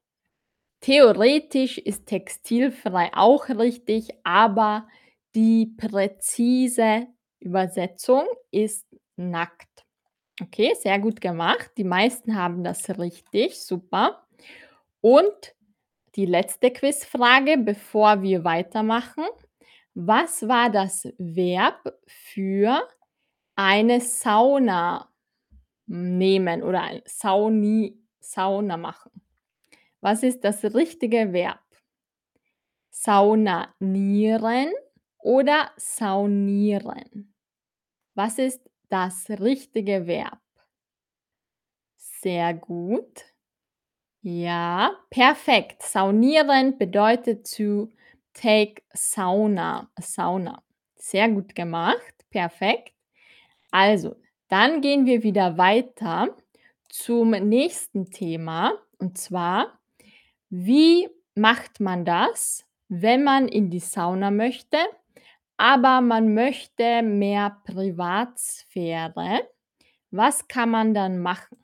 [0.81, 4.87] theoretisch ist textilfrei auch richtig, aber
[5.35, 7.07] die präzise
[7.39, 9.85] Übersetzung ist nackt.
[10.41, 11.71] Okay, sehr gut gemacht.
[11.77, 13.59] Die meisten haben das richtig.
[13.61, 14.27] Super.
[15.01, 15.55] Und
[16.15, 19.23] die letzte Quizfrage, bevor wir weitermachen.
[19.93, 22.87] Was war das Verb für
[23.55, 25.09] eine Sauna
[25.85, 29.20] nehmen oder Sauni Sauna machen?
[30.01, 31.59] Was ist das richtige Verb?
[32.89, 34.73] Saunanieren
[35.19, 37.33] oder saunieren?
[38.15, 40.39] Was ist das richtige Verb?
[41.97, 43.25] Sehr gut.
[44.21, 45.81] Ja, perfekt.
[45.81, 47.89] Saunieren bedeutet to
[48.33, 50.63] take sauna, sauna.
[50.95, 52.13] Sehr gut gemacht.
[52.29, 52.93] Perfekt.
[53.71, 54.15] Also,
[54.49, 56.35] dann gehen wir wieder weiter
[56.89, 59.79] zum nächsten Thema und zwar,
[60.51, 64.77] wie macht man das, wenn man in die Sauna möchte,
[65.55, 69.47] aber man möchte mehr Privatsphäre?
[70.11, 71.57] Was kann man dann machen?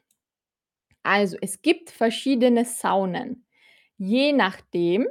[1.04, 3.46] Also, es gibt verschiedene Saunen,
[3.98, 5.08] je nachdem,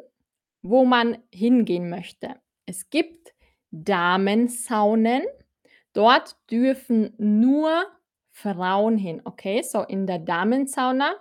[0.63, 2.37] wo man hingehen möchte.
[2.65, 3.35] Es gibt
[3.71, 5.23] Damensaunen,
[5.93, 7.85] dort dürfen nur
[8.31, 9.63] Frauen hin, okay?
[9.63, 11.15] So in der Damensauna,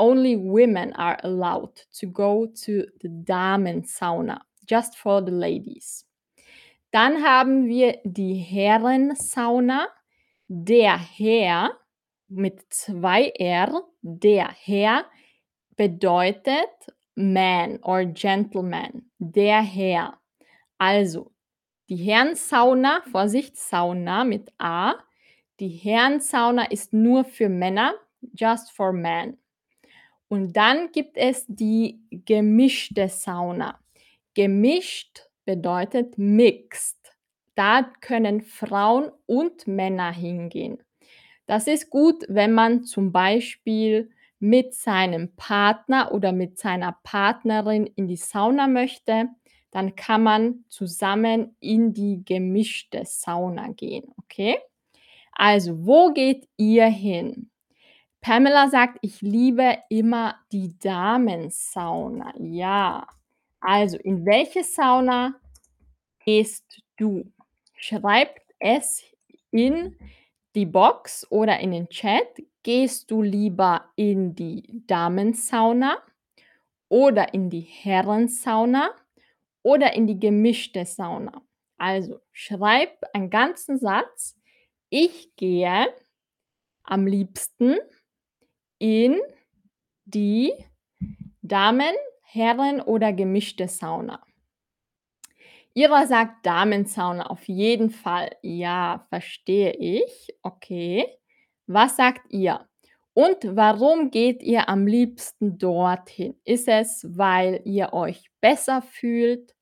[0.00, 6.06] only women are allowed to go to the Damensauna, just for the ladies.
[6.92, 9.88] Dann haben wir die Herrensauna.
[10.48, 11.70] Der Herr
[12.28, 15.04] mit zwei R, der Herr
[15.76, 16.68] bedeutet
[17.14, 20.18] man or gentleman, der Herr.
[20.78, 21.30] Also,
[21.88, 24.94] die Herrensauna, Vorsicht, Sauna mit A.
[25.60, 27.94] Die Herrensauna ist nur für Männer,
[28.34, 29.36] just for men.
[30.30, 33.80] Und dann gibt es die gemischte Sauna.
[34.34, 36.98] Gemischt bedeutet mixed.
[37.56, 40.78] Da können Frauen und Männer hingehen.
[41.46, 48.06] Das ist gut, wenn man zum Beispiel mit seinem Partner oder mit seiner Partnerin in
[48.06, 49.30] die Sauna möchte,
[49.72, 54.58] dann kann man zusammen in die gemischte Sauna gehen, okay?
[55.32, 57.50] Also, wo geht ihr hin?
[58.22, 62.34] Pamela sagt, ich liebe immer die Damensauna.
[62.38, 63.06] Ja.
[63.60, 65.34] Also, in welche Sauna
[66.24, 67.24] gehst du?
[67.76, 69.02] Schreibt es
[69.50, 69.96] in
[70.54, 72.42] die Box oder in den Chat.
[72.62, 75.98] Gehst du lieber in die Damensauna
[76.88, 78.90] oder in die Herrensauna
[79.62, 81.42] oder in die gemischte Sauna?
[81.78, 84.36] Also, schreib einen ganzen Satz:
[84.90, 85.88] „Ich gehe
[86.84, 87.76] am liebsten
[88.80, 89.20] in
[90.06, 90.52] die
[91.42, 94.20] Damen Herren oder gemischte Sauna.“
[95.76, 98.30] Ira sagt Damensauna auf jeden Fall.
[98.42, 100.34] Ja, verstehe ich.
[100.42, 101.06] Okay.
[101.66, 102.66] Was sagt ihr?
[103.14, 106.34] Und warum geht ihr am liebsten dorthin?
[106.44, 109.54] Ist es, weil ihr euch besser fühlt,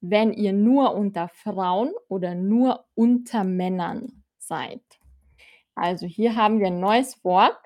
[0.00, 4.82] wenn ihr nur unter Frauen oder nur unter Männern seid?
[5.74, 7.58] Also hier haben wir 'n neues Wort.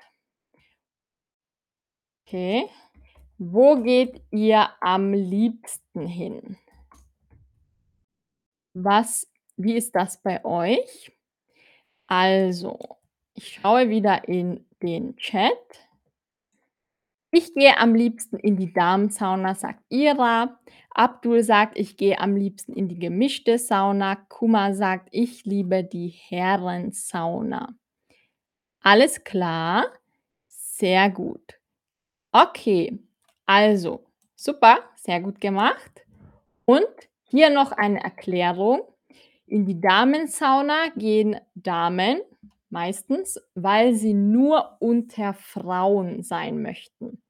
[2.30, 2.70] Okay.
[3.38, 6.56] Wo geht ihr am liebsten hin?
[8.74, 11.10] Was wie ist das bei euch?
[12.06, 12.78] Also,
[13.34, 15.88] ich schaue wieder in den Chat.
[17.32, 20.60] „Ich gehe am liebsten in die Damensauna“, sagt Ira.
[20.90, 26.08] Abdul sagt: „Ich gehe am liebsten in die gemischte Sauna.“ Kumar sagt: „Ich liebe die
[26.08, 27.74] Herrensauna.“
[28.82, 29.86] Alles klar,
[30.48, 31.59] sehr gut.
[32.32, 32.96] Okay,
[33.44, 34.04] also
[34.36, 36.06] super, sehr gut gemacht.
[36.64, 36.86] Und
[37.24, 38.82] hier noch eine Erklärung.
[39.46, 42.20] In die Damensauna gehen Damen
[42.68, 47.20] meistens, weil sie nur unter Frauen sein möchten.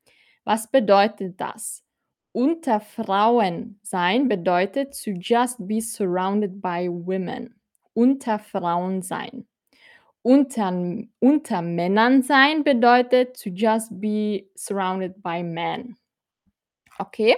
[0.45, 1.83] Was bedeutet das?
[2.33, 7.55] Unter Frauen sein bedeutet to just be surrounded by women.
[7.95, 9.47] Unter Frauen sein.
[10.23, 15.97] Untern unter Männern sein bedeutet to just be surrounded by men.
[16.99, 17.37] Okay?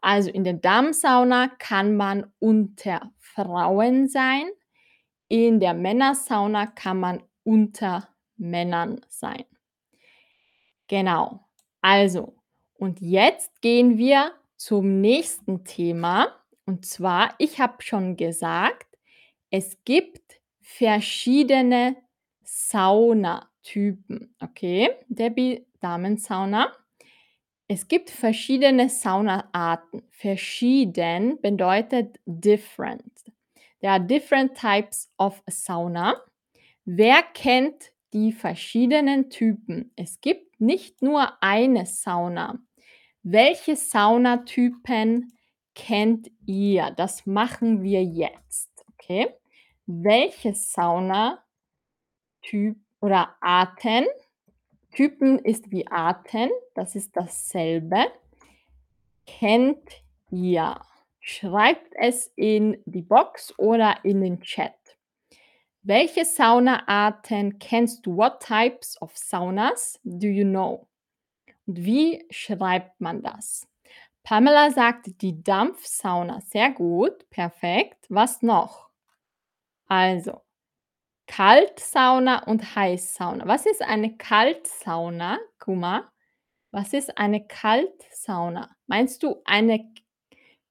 [0.00, 4.48] Also in der Damensauna kann man unter Frauen sein.
[5.28, 9.44] In der Männersauna kann man unter Männern sein.
[10.88, 11.46] Genau.
[11.80, 12.36] Also,
[12.74, 16.28] und jetzt gehen wir zum nächsten Thema.
[16.64, 18.86] Und zwar, ich habe schon gesagt,
[19.50, 21.96] es gibt verschiedene
[22.46, 24.34] Saunatypen.
[24.40, 26.72] Okay, Debbie, Damensauna.
[27.68, 30.02] Es gibt verschiedene Saunaarten.
[30.10, 33.02] Verschieden bedeutet different.
[33.80, 36.14] There are different types of sauna.
[36.84, 39.92] Wer kennt die verschiedenen Typen?
[39.96, 42.60] Es gibt nicht nur eine Sauna.
[43.22, 45.32] Welche Saunatypen
[45.74, 46.92] kennt ihr?
[46.92, 49.34] Das machen wir jetzt, okay?
[49.86, 50.54] Welche
[52.46, 54.06] Saunatyp oder Arten
[54.92, 58.06] Typen ist wie Arten, das ist dasselbe.
[59.26, 60.80] Kennt ihr?
[61.20, 64.72] Schreibt es in die Box oder in den Chat.
[65.82, 68.16] Welche Saunaarten kennst du?
[68.16, 70.88] What types of saunas do you know?
[71.66, 73.68] Und wie schreibt man das?
[74.22, 76.40] Pamela sagt die Dampfsauna.
[76.40, 78.06] Sehr gut, perfekt.
[78.08, 78.88] Was noch?
[79.88, 80.40] Also,
[81.26, 83.46] Kaltsauna und Heißsauna.
[83.46, 86.10] Was ist eine Kaltsauna, Kuma?
[86.70, 88.74] Was ist eine Kaltsauna?
[88.86, 89.92] Meinst du eine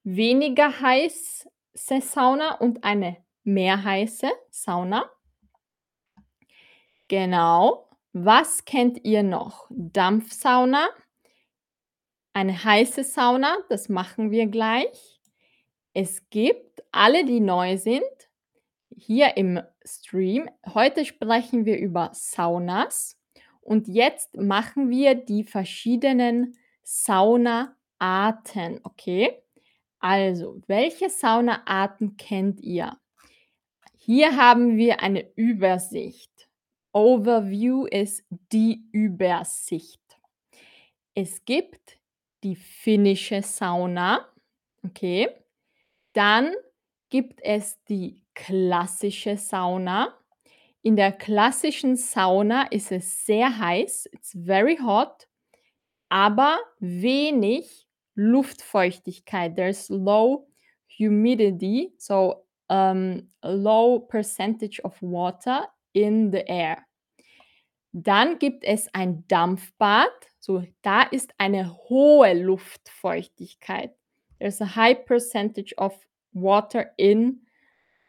[0.02, 5.10] weniger heiße Sauna und eine mehr heiße Sauna?
[7.08, 7.90] Genau.
[8.12, 9.66] Was kennt ihr noch?
[9.70, 10.88] Dampfsauna
[12.36, 15.22] eine heiße Sauna, das machen wir gleich.
[15.94, 18.02] Es gibt alle, die neu sind,
[18.94, 20.50] hier im Stream.
[20.74, 23.18] Heute sprechen wir über Saunas
[23.60, 29.42] und jetzt machen wir die verschiedenen Saunaarten, okay?
[29.98, 32.98] Also, welche Saunaarten kennt ihr?
[33.96, 36.30] Hier haben wir eine Übersicht.
[36.92, 40.00] Overview ist die Übersicht.
[41.14, 41.98] Es gibt
[42.44, 44.28] die finnische Sauna,
[44.84, 45.28] okay?
[46.12, 46.54] Dann
[47.16, 50.14] gibt es die klassische Sauna.
[50.82, 55.26] In der klassischen Sauna ist es sehr heiß, it's very hot,
[56.10, 59.56] aber wenig Luftfeuchtigkeit.
[59.56, 60.46] There's low
[60.98, 66.84] humidity, so, um, low percentage of water in the air.
[67.92, 73.96] Dann gibt es ein Dampfbad, so da ist eine hohe Luftfeuchtigkeit.
[74.38, 75.94] There's a high percentage of
[76.36, 77.46] water in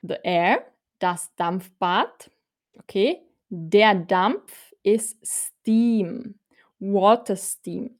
[0.01, 0.65] the air,
[0.99, 2.29] das Dampfbad,
[2.79, 3.21] okay?
[3.49, 6.39] Der Dampf ist Steam,
[6.79, 7.97] Water Steam.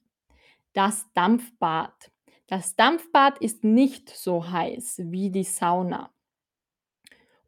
[0.74, 2.12] Das Dampfbad.
[2.48, 6.12] Das Dampfbad ist nicht so heiß wie die Sauna.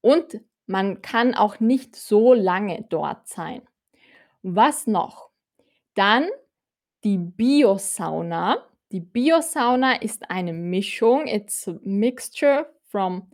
[0.02, 3.62] Und man kann auch nicht so lange dort sein.
[4.42, 5.30] Was noch?
[5.94, 6.30] Dann
[7.04, 8.66] die Biosauna.
[8.92, 13.32] Die Biosauna ist eine Mischung, it's a mixture from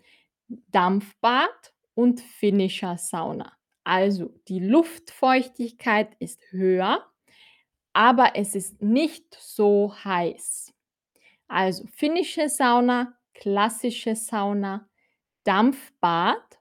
[0.49, 3.53] Dampfbad und finnischer Sauna.
[3.85, 7.05] Also die Luftfeuchtigkeit ist höher,
[7.93, 10.73] aber es ist nicht so heiß.
[11.47, 14.89] Also finnische Sauna, klassische Sauna,
[15.45, 16.59] Dampfbad,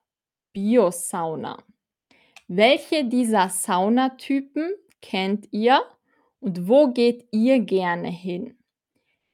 [0.53, 1.65] Biosauna.
[2.47, 4.73] Welche dieser Saunatypen
[5.03, 5.83] kennt ihr
[6.39, 8.57] und wo geht ihr gerne hin?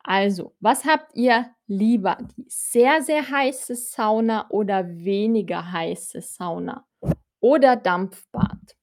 [0.03, 2.16] Also, was habt ihr lieber?
[2.36, 6.86] Die sehr, sehr heiße Sauna oder weniger heiße Sauna?
[7.40, 8.76] Oder Dampfbad?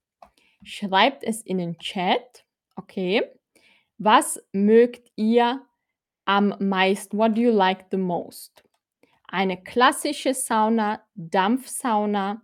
[0.63, 2.45] Schreibt es in den Chat.
[2.75, 3.23] Okay.
[3.97, 5.65] Was mögt ihr
[6.25, 7.17] am meisten?
[7.17, 8.63] What do you like the most?
[9.27, 12.41] Eine klassische Sauna, Dampfsauna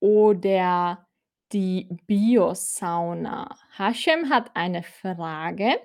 [0.00, 1.06] oder
[1.52, 3.56] die Biosauna?
[3.76, 5.80] Hashem hat eine Frage.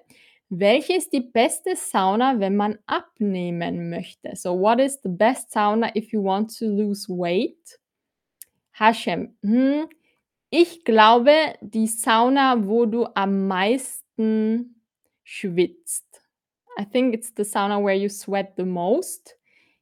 [0.55, 4.35] Welche ist die beste Sauna, wenn man abnehmen möchte?
[4.35, 7.79] So, what is the best sauna if you want to lose weight?
[8.73, 9.89] Hashem, hm,
[10.51, 14.79] ich glaube, die Sauna, wo du am meisten
[15.23, 16.21] schwitzt.
[16.79, 19.35] I think it's the sauna where you sweat the most.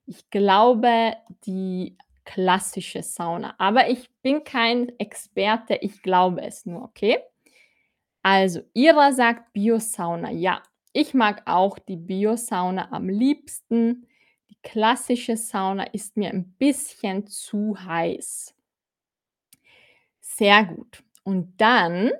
[0.05, 3.55] Ich glaube, die klassische Sauna.
[3.57, 7.19] Aber ich bin kein Experte, ich glaube es nur, okay?
[8.23, 10.31] Also, Ira sagt Biosauna.
[10.31, 10.61] Ja,
[10.93, 14.07] ich mag auch die Biosauna am liebsten.
[14.49, 18.53] Die klassische Sauna ist mir ein bisschen zu heiß.
[20.19, 21.03] Sehr gut.
[21.23, 22.11] Und dann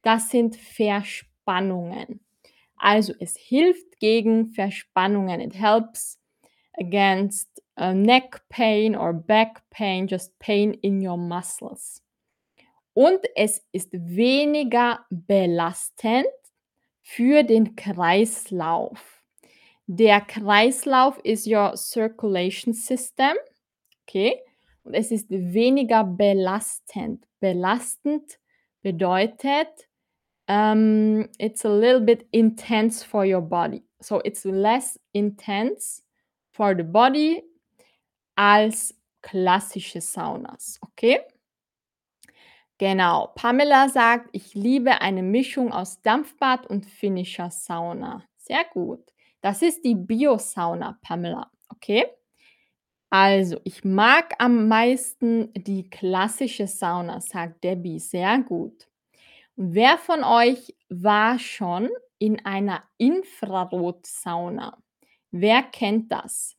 [0.00, 2.24] das sind Verspannungen.
[2.78, 5.40] Also es hilft gegen Verspannungen.
[5.40, 6.18] It helps
[6.78, 7.48] against
[7.78, 12.02] uh, neck pain or back pain, just pain in your muscles.
[12.94, 16.26] Und es ist weniger belastend
[17.02, 19.22] für den Kreislauf.
[19.86, 23.34] Der Kreislauf ist your circulation system.
[24.02, 24.40] Okay?
[24.84, 27.24] Und es ist weniger belastend.
[27.40, 28.38] Belastend
[28.82, 29.87] bedeutet,
[30.48, 33.84] um, it's a little bit intense for your body.
[34.00, 36.02] So it's less intense
[36.52, 37.42] for the body
[38.36, 40.78] als klassische Saunas.
[40.82, 41.20] Okay?
[42.78, 43.32] Genau.
[43.34, 48.22] Pamela sagt, ich liebe eine Mischung aus Dampfbad und finnischer Sauna.
[48.36, 49.00] Sehr gut.
[49.40, 51.50] Das ist die Bio-Sauna, Pamela.
[51.70, 52.06] Okay?
[53.10, 57.98] Also, ich mag am meisten die klassische Sauna, sagt Debbie.
[57.98, 58.86] Sehr gut.
[59.60, 61.90] Wer von euch war schon
[62.20, 64.80] in einer Infrarotsauna?
[65.32, 66.56] Wer kennt das?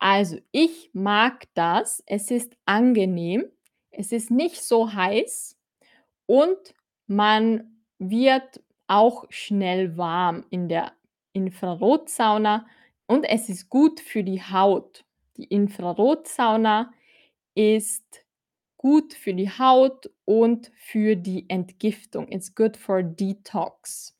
[0.00, 2.02] Also, ich mag das.
[2.06, 3.44] Es ist angenehm.
[3.92, 5.56] Es ist nicht so heiß
[6.26, 6.58] und
[7.06, 10.92] man wird auch schnell warm in der
[11.34, 12.66] Infrarotsauna
[13.06, 15.04] und es ist gut für die Haut.
[15.36, 16.92] Die Infrarotsauna
[17.54, 18.23] ist
[18.84, 22.30] gut für die Haut und für die Entgiftung.
[22.30, 24.14] It's good for detox.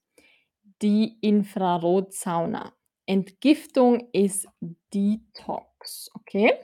[0.81, 2.73] Die Infrarotsauna.
[3.05, 4.49] Entgiftung ist
[4.95, 6.55] Detox, okay?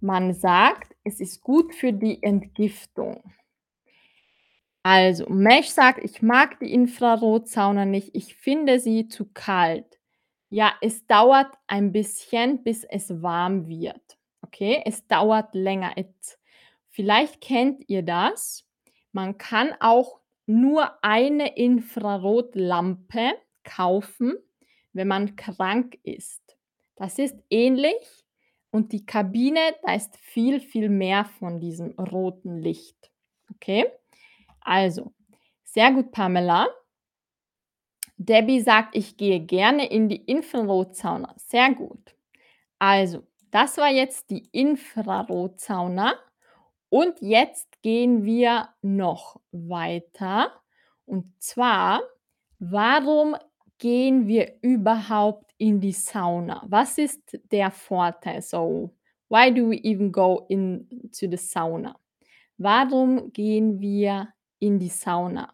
[0.00, 3.22] Man sagt, es ist gut für die Entgiftung.
[4.82, 8.10] Also, Mesh sagt, ich mag die Infrarotsauna nicht.
[8.12, 9.98] Ich finde sie zu kalt.
[10.50, 14.18] Ja, es dauert ein bisschen, bis es warm wird.
[14.42, 15.96] Okay, es dauert länger.
[15.96, 16.41] It,
[16.92, 18.64] vielleicht kennt ihr das.
[19.10, 23.32] Man kann auch nur eine Infrarotlampe
[23.64, 24.36] kaufen,
[24.92, 26.56] wenn man krank ist.
[26.96, 28.24] Das ist ähnlich
[28.70, 33.10] und die Kabine, da ist viel, viel mehr von diesem roten Licht.
[33.54, 33.86] Okay?
[34.60, 35.12] Also,
[35.64, 36.68] sehr gut, Pamela.
[38.16, 42.14] Debbie sagt: „Ich gehe gerne in die Infrarotsauna.“ Sehr gut.
[42.78, 46.14] Also, das war jetzt die Infrarotsauna
[46.92, 50.52] und jetzt gehen wir noch weiter.
[51.06, 52.02] Und zwar,
[52.58, 53.34] warum
[53.78, 56.62] gehen wir überhaupt in die Sauna?
[56.68, 58.42] Was ist der Vorteil?
[58.42, 58.94] So,
[59.30, 61.98] why do we even go into the sauna?
[62.58, 64.28] Warum gehen wir
[64.58, 65.50] in die Sauna?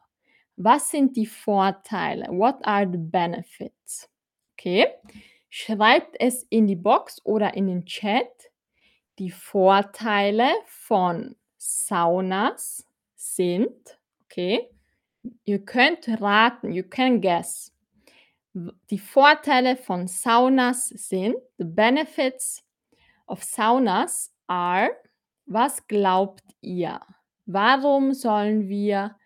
[0.57, 2.27] Was sind die Vorteile?
[2.31, 4.11] What are the benefits?
[4.55, 4.89] Okay,
[5.51, 8.27] schreibt es in die Box oder in den Chat.
[9.19, 14.71] Die Vorteile von Saunas sind okay,
[15.45, 17.75] ihr könnt raten, you can guess.
[18.55, 22.65] Die Vorteile von Saunas sind the benefits
[23.27, 24.91] of saunas are
[25.47, 27.01] was glaubt ihr?
[27.47, 29.17] Warum sollen wir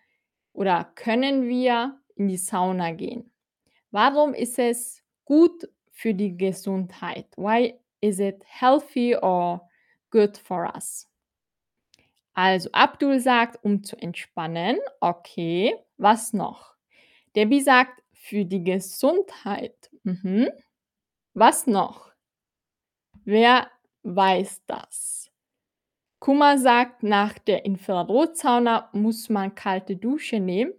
[0.53, 3.31] oder können wir in die Sauna gehen?
[3.91, 7.27] Warum ist es gut für die Gesundheit?
[7.35, 9.69] Why is it healthy or
[10.13, 11.09] good for us?
[12.35, 14.77] Also, Abdul sagt, um zu entspannen.
[15.01, 16.75] Okay, was noch?
[17.35, 19.89] Debbie sagt, für die Gesundheit.
[20.03, 20.49] Mhm.
[21.33, 22.11] Was noch?
[23.25, 23.69] Wer
[24.03, 25.31] weiß das?
[26.19, 30.73] Kuma sagt, nach der Infrarotsauna muss man kalte Dusche nehmen.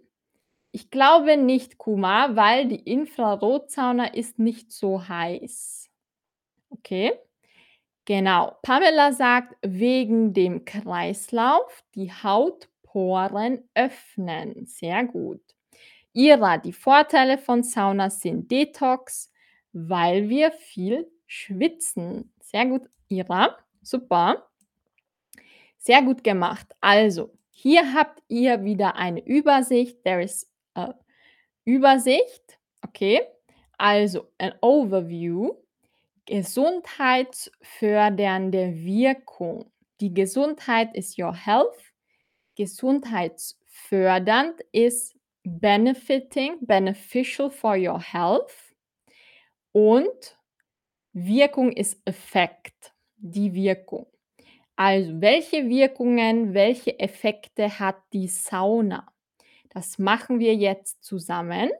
[0.71, 5.89] Ich glaube nicht, Kuma, weil die Infrarotsauna ist nicht so heiß.
[6.69, 7.13] Okay.
[8.05, 8.55] Genau.
[8.61, 14.65] Pamela sagt, wegen dem Kreislauf die Hautporen öffnen.
[14.67, 15.41] Sehr gut.
[16.13, 19.31] Ira, die Vorteile von Saunas sind Detox,
[19.73, 22.31] weil wir viel schwitzen.
[22.39, 23.57] Sehr gut, Ira.
[23.81, 24.47] Super.
[25.77, 26.67] Sehr gut gemacht.
[26.79, 30.03] Also, hier habt ihr wieder eine Übersicht.
[30.03, 30.93] There is a
[31.65, 32.59] Übersicht.
[32.81, 33.21] Okay.
[33.77, 35.55] Also, ein Overview.
[36.25, 39.71] Gesundheitsfördernde Wirkung.
[39.99, 41.93] Die Gesundheit ist your health.
[42.55, 48.73] Gesundheitsfördernd ist benefiting, beneficial for your health.
[49.71, 50.39] Und
[51.13, 54.07] Wirkung ist Effekt, die Wirkung.
[54.75, 59.07] Also, welche Wirkungen, welche Effekte hat die Sauna?
[59.69, 61.71] Das machen wir jetzt zusammen.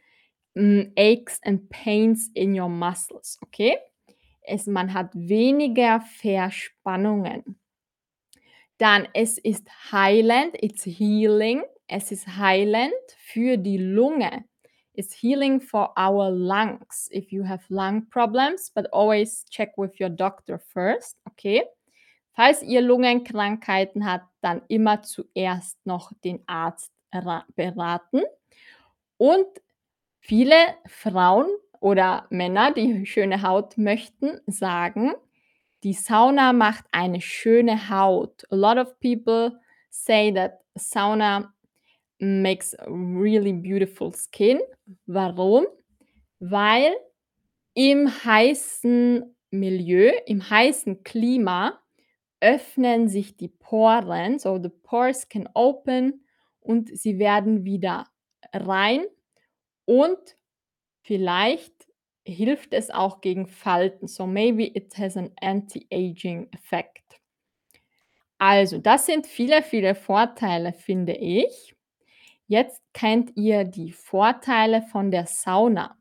[0.56, 3.78] mm, aches and pains in your muscles, okay?
[4.44, 7.60] Es, man hat weniger Verspannungen.
[8.78, 11.64] Dann, es ist heilend, it's healing.
[11.88, 14.46] Es ist heilend für die Lunge.
[14.94, 17.10] It's healing for our lungs.
[17.12, 21.64] If you have lung problems, but always check with your doctor first, okay?
[22.34, 26.92] Falls ihr Lungenkrankheiten habt, dann immer zuerst noch den Arzt
[27.56, 28.24] beraten.
[29.18, 29.48] Und
[30.20, 30.56] viele
[30.88, 31.46] Frauen
[31.80, 35.14] oder Männer, die schöne Haut möchten, sagen,
[35.84, 38.46] die Sauna macht eine schöne Haut.
[38.50, 39.60] A lot of people
[39.90, 41.54] say that sauna
[42.20, 44.60] makes really beautiful skin.
[45.06, 45.66] Warum?
[46.40, 46.94] Weil
[47.74, 51.83] im heißen Milieu, im heißen Klima
[52.44, 56.26] öffnen sich die Poren, so the pores can open
[56.60, 58.08] und sie werden wieder
[58.52, 59.06] rein
[59.86, 60.20] und
[61.02, 61.74] vielleicht
[62.26, 64.08] hilft es auch gegen Falten.
[64.08, 67.22] So maybe it has an anti-aging effect.
[68.38, 71.74] Also, das sind viele, viele Vorteile, finde ich.
[72.48, 75.98] Jetzt kennt ihr die Vorteile von der Sauna.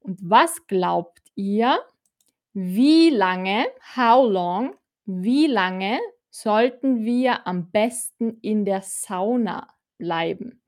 [0.00, 1.78] Und was glaubt ihr,
[2.52, 3.66] wie lange
[3.96, 4.74] how long
[5.06, 5.98] wie lange
[6.30, 10.60] sollten wir am besten in der Sauna bleiben?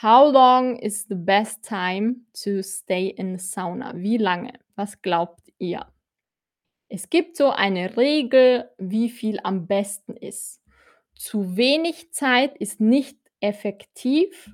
[0.00, 3.96] How long is the best time to stay in the sauna?
[3.96, 4.52] Wie lange?
[4.76, 5.86] Was glaubt ihr?
[6.88, 10.62] Es gibt so eine Regel, wie viel am besten ist.
[11.16, 14.52] Zu wenig Zeit ist nicht effektiv,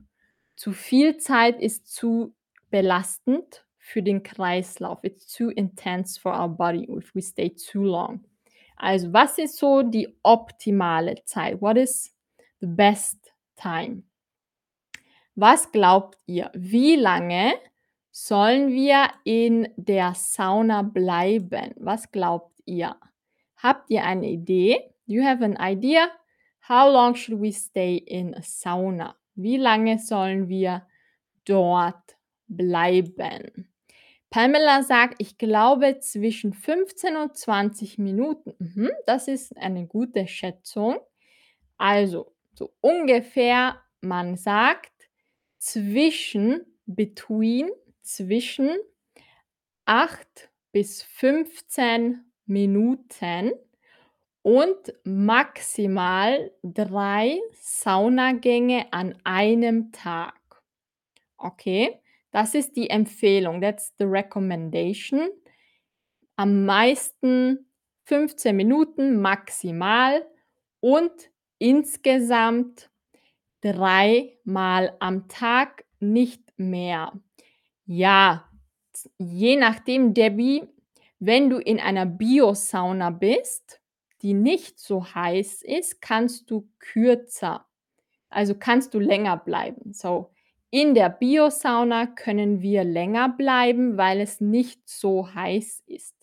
[0.57, 2.35] zu viel Zeit ist zu
[2.70, 5.05] belastend für den Kreislauf.
[5.05, 8.24] It's too intense for our body if we stay too long.
[8.77, 11.61] Also, was ist so die optimale Zeit?
[11.61, 12.14] What is
[12.61, 14.03] the best time?
[15.37, 16.51] Was glaubt ihr?
[16.55, 17.55] Wie lange
[18.11, 21.75] sollen wir in der Sauna bleiben?
[21.77, 22.97] Was glaubt ihr?
[23.57, 24.95] Habt ihr eine Idee?
[25.07, 26.09] Do you have an idea?
[26.68, 29.16] How long should we stay in a sauna?
[29.35, 30.87] Wie lange sollen wir
[31.45, 32.16] dort
[32.49, 33.68] bleiben?
[34.35, 38.53] Pamela sagt, ich glaube zwischen 15 und 20 Minuten.
[38.59, 40.99] Mhm, das ist eine gute Schätzung.
[41.76, 44.91] Also, so ungefähr, man sagt
[45.59, 47.70] zwischen, between,
[48.03, 48.70] zwischen
[49.85, 53.53] 8 bis 15 Minuten
[54.43, 60.35] und maximal 3 Saunagänge an einem Tag.
[61.37, 62.01] Okay,
[62.35, 63.61] das ist die Empfehlung.
[63.61, 65.28] That's the recommendation.
[66.35, 67.70] Am meisten
[68.07, 70.26] 15 Minuten maximal
[70.80, 71.12] und
[71.59, 72.91] insgesamt
[73.61, 77.12] dreimal am Tag, nicht mehr.
[77.87, 78.51] Ja,
[79.16, 80.64] je nachdem, Debbie,
[81.20, 83.80] wenn du in einer Biosauna bist,
[84.22, 87.64] die nicht so heiß ist, kannst du kürzer
[88.35, 89.93] also kannst du länger bleiben.
[89.93, 90.34] So,
[90.75, 96.16] in der Biosauna können wir länger bleiben, weil es nicht so heiß ist.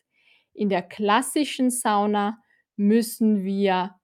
[0.52, 2.38] In der klassischen Sauna
[2.76, 3.96] müssen wir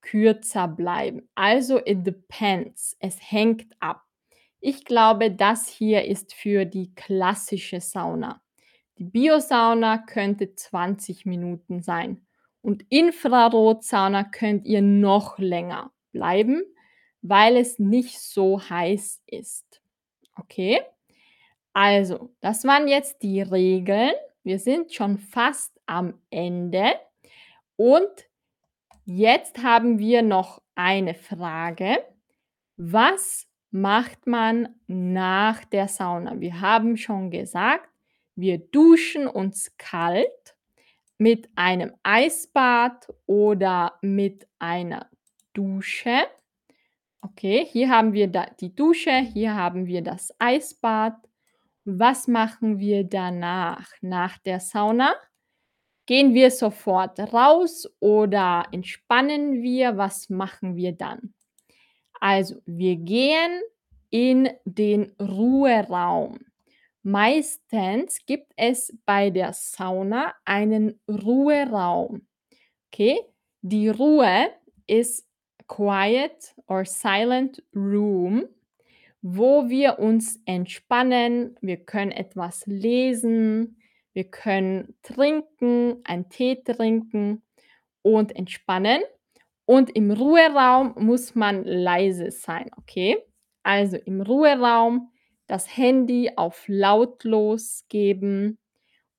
[0.00, 1.28] kürzer bleiben.
[1.34, 2.96] Also it depends.
[3.00, 4.02] Es hängt ab.
[4.60, 8.40] Ich glaube, das hier ist für die klassische Sauna.
[8.96, 12.26] Die Biosauna könnte 20 Minuten sein
[12.62, 16.62] und Infrarotsauna könnt ihr noch länger bleiben,
[17.20, 19.81] weil es nicht so heiß ist.
[20.36, 20.80] Okay?
[21.72, 24.12] Also, das waren jetzt die Regeln.
[24.44, 26.94] Wir sind schon fast am Ende
[27.76, 28.28] und
[29.04, 32.04] jetzt haben wir noch eine Frage.
[32.76, 36.40] Was macht man nach der Sauna?
[36.40, 37.88] Wir haben schon gesagt,
[38.34, 40.56] wir duschen uns kalt
[41.18, 45.08] mit einem Eisbad oder mit einer
[45.52, 46.26] Dusche.
[47.24, 51.14] Okay, hier haben wir da die Dusche, hier haben wir das Eisbad.
[51.84, 55.14] Was machen wir danach, nach der Sauna?
[56.06, 59.96] Gehen wir sofort raus oder entspannen wir?
[59.96, 61.32] Was machen wir dann?
[62.20, 63.62] Also, wir gehen
[64.10, 66.40] in den Ruheraum.
[67.04, 72.26] Meistens gibt es bei der Sauna einen Ruheraum.
[72.88, 73.20] Okay?
[73.60, 74.50] Die Ruhe
[74.88, 75.24] ist
[75.66, 78.46] quiet or silent room,
[79.22, 81.56] wo wir uns entspannen.
[81.60, 83.76] Wir können etwas lesen,
[84.12, 87.42] wir können trinken, einen Tee trinken
[88.02, 89.00] und entspannen.
[89.64, 93.16] Und im Ruheraum muss man leise sein, okay?
[93.62, 95.12] Also im Ruheraum
[95.46, 98.58] das Handy auf lautlos geben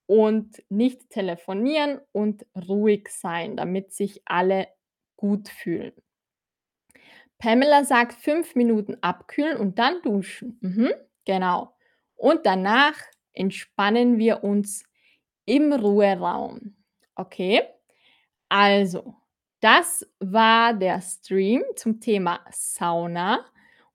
[0.06, 4.68] und nicht telefonieren und ruhig sein, damit sich alle
[5.16, 5.94] gut fühlen.
[7.44, 10.58] Pamela sagt 5 Minuten abkühlen und dann duschen.
[10.62, 10.94] Mhm,
[11.26, 11.76] genau.
[12.16, 12.96] Und danach
[13.34, 14.86] entspannen wir uns
[15.44, 16.78] im Ruheraum.
[17.16, 17.64] Okay?
[18.48, 19.16] Also,
[19.60, 23.44] das war der Stream zum Thema Sauna.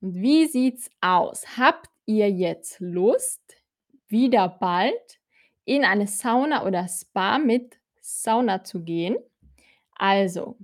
[0.03, 1.57] Und wie sieht's aus?
[1.57, 3.41] Habt ihr jetzt Lust,
[4.09, 5.21] wieder bald
[5.65, 9.17] in eine Sauna oder Spa mit Sauna zu gehen?
[9.97, 10.59] Also,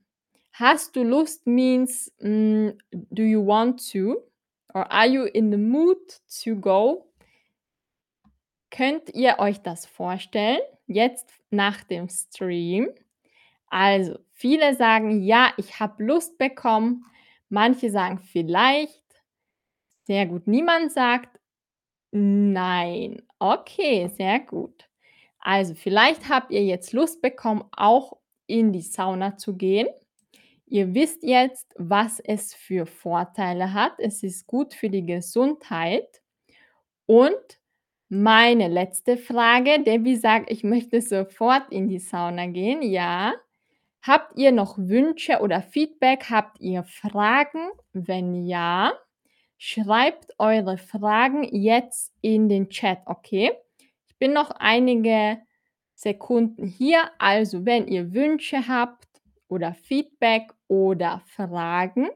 [0.54, 2.78] hast du Lust means, hm,
[3.10, 4.22] do you want to
[4.74, 5.98] or are you in the mood
[6.44, 7.06] to go?
[8.70, 12.88] Könnt ihr euch das vorstellen, jetzt nach dem Stream?
[13.68, 17.04] Also, viele sagen: „Ja, ich habe Lust bekommen.“
[17.48, 19.02] Manche sagen: „Vielleicht.“
[20.06, 20.46] Sehr gut.
[20.46, 21.40] Niemand sagt:
[22.12, 24.88] „Nein.“ Okay, sehr gut.
[25.40, 28.14] Also, vielleicht habt ihr jetzt Lust bekommen, auch
[28.46, 29.88] in die Sauna zu gehen.
[30.66, 33.94] Ihr wisst jetzt, was es für Vorteile hat.
[33.98, 36.22] Es ist gut für die Gesundheit
[37.06, 37.36] und
[38.10, 39.82] Meine letzte Frage.
[39.84, 43.34] Debbie sagt: „Ich möchte sofort in die Sauna gehen.“ Ja.
[44.02, 46.30] Habt ihr noch Wünsche oder Feedback?
[46.30, 47.70] Habt ihr Fragen?
[47.92, 48.92] Wenn ja,
[49.58, 53.52] schreibt eure Fragen jetzt in den Chat, okay?
[54.08, 55.38] Ich bin noch einige
[55.94, 59.08] Sekunden hier, also wenn ihr Wünsche habt
[59.48, 62.08] oder Feedback oder Fragen,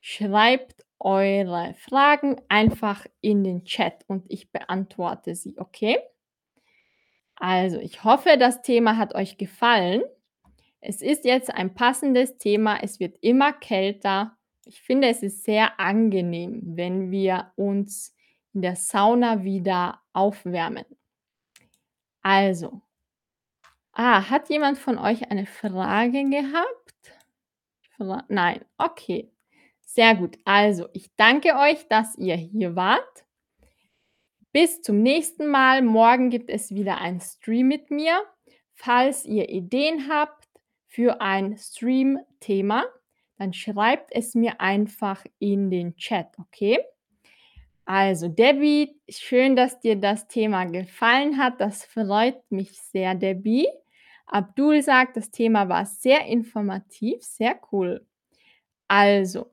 [0.00, 5.98] schreibt eure Fragen einfach in den Chat und ich beantworte sie, okay?
[7.36, 10.02] Also, ich hoffe, das Thema hat euch gefallen.
[10.80, 12.78] Es ist jetzt ein passendes Thema.
[12.82, 14.36] Es wird immer kälter.
[14.64, 18.14] Ich finde, es ist sehr angenehm, wenn wir uns
[18.54, 20.84] in der Sauna wieder aufwärmen.
[22.22, 22.82] Also
[23.98, 26.94] ah, hat jemand von euch eine Frage gehabt?
[28.28, 29.30] Nein, okay.
[29.80, 30.38] Sehr gut.
[30.44, 33.24] Also, ich danke euch, dass ihr hier wart.
[34.52, 35.82] Bis zum nächsten Mal.
[35.82, 38.22] Morgen gibt es wieder einen Stream mit mir.
[38.74, 40.48] Falls ihr Ideen habt
[40.86, 42.84] für ein Stream-Thema,
[43.38, 46.78] dann schreibt es mir einfach in den Chat, okay?
[47.84, 51.60] Also, Debbie, schön, dass dir das Thema gefallen hat.
[51.60, 53.66] Das freut mich sehr, Debbie.
[54.28, 58.06] Abdul sagt, das Thema war sehr informativ, sehr cool.
[58.86, 59.50] Also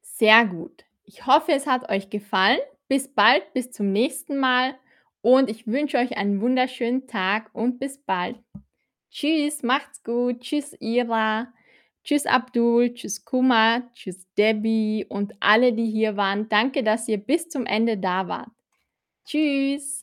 [0.00, 0.84] sehr gut.
[1.04, 2.60] Ich hoffe, es hat euch gefallen.
[2.88, 4.74] Bis bald, bis zum nächsten Mal
[5.22, 8.38] und ich wünsche euch einen wunderschönen Tag und bis bald.
[9.10, 10.40] Tschüss, macht's gut.
[10.40, 11.52] Tschüss, Ira.
[12.04, 12.94] Tschüss, Abdul.
[12.94, 13.90] Tschüss, Kumar.
[13.94, 16.48] Tschüss, Debbie und alle, die hier waren.
[16.48, 18.50] Danke, dass ihr bis zum Ende da wart.
[19.24, 20.01] Tschüss.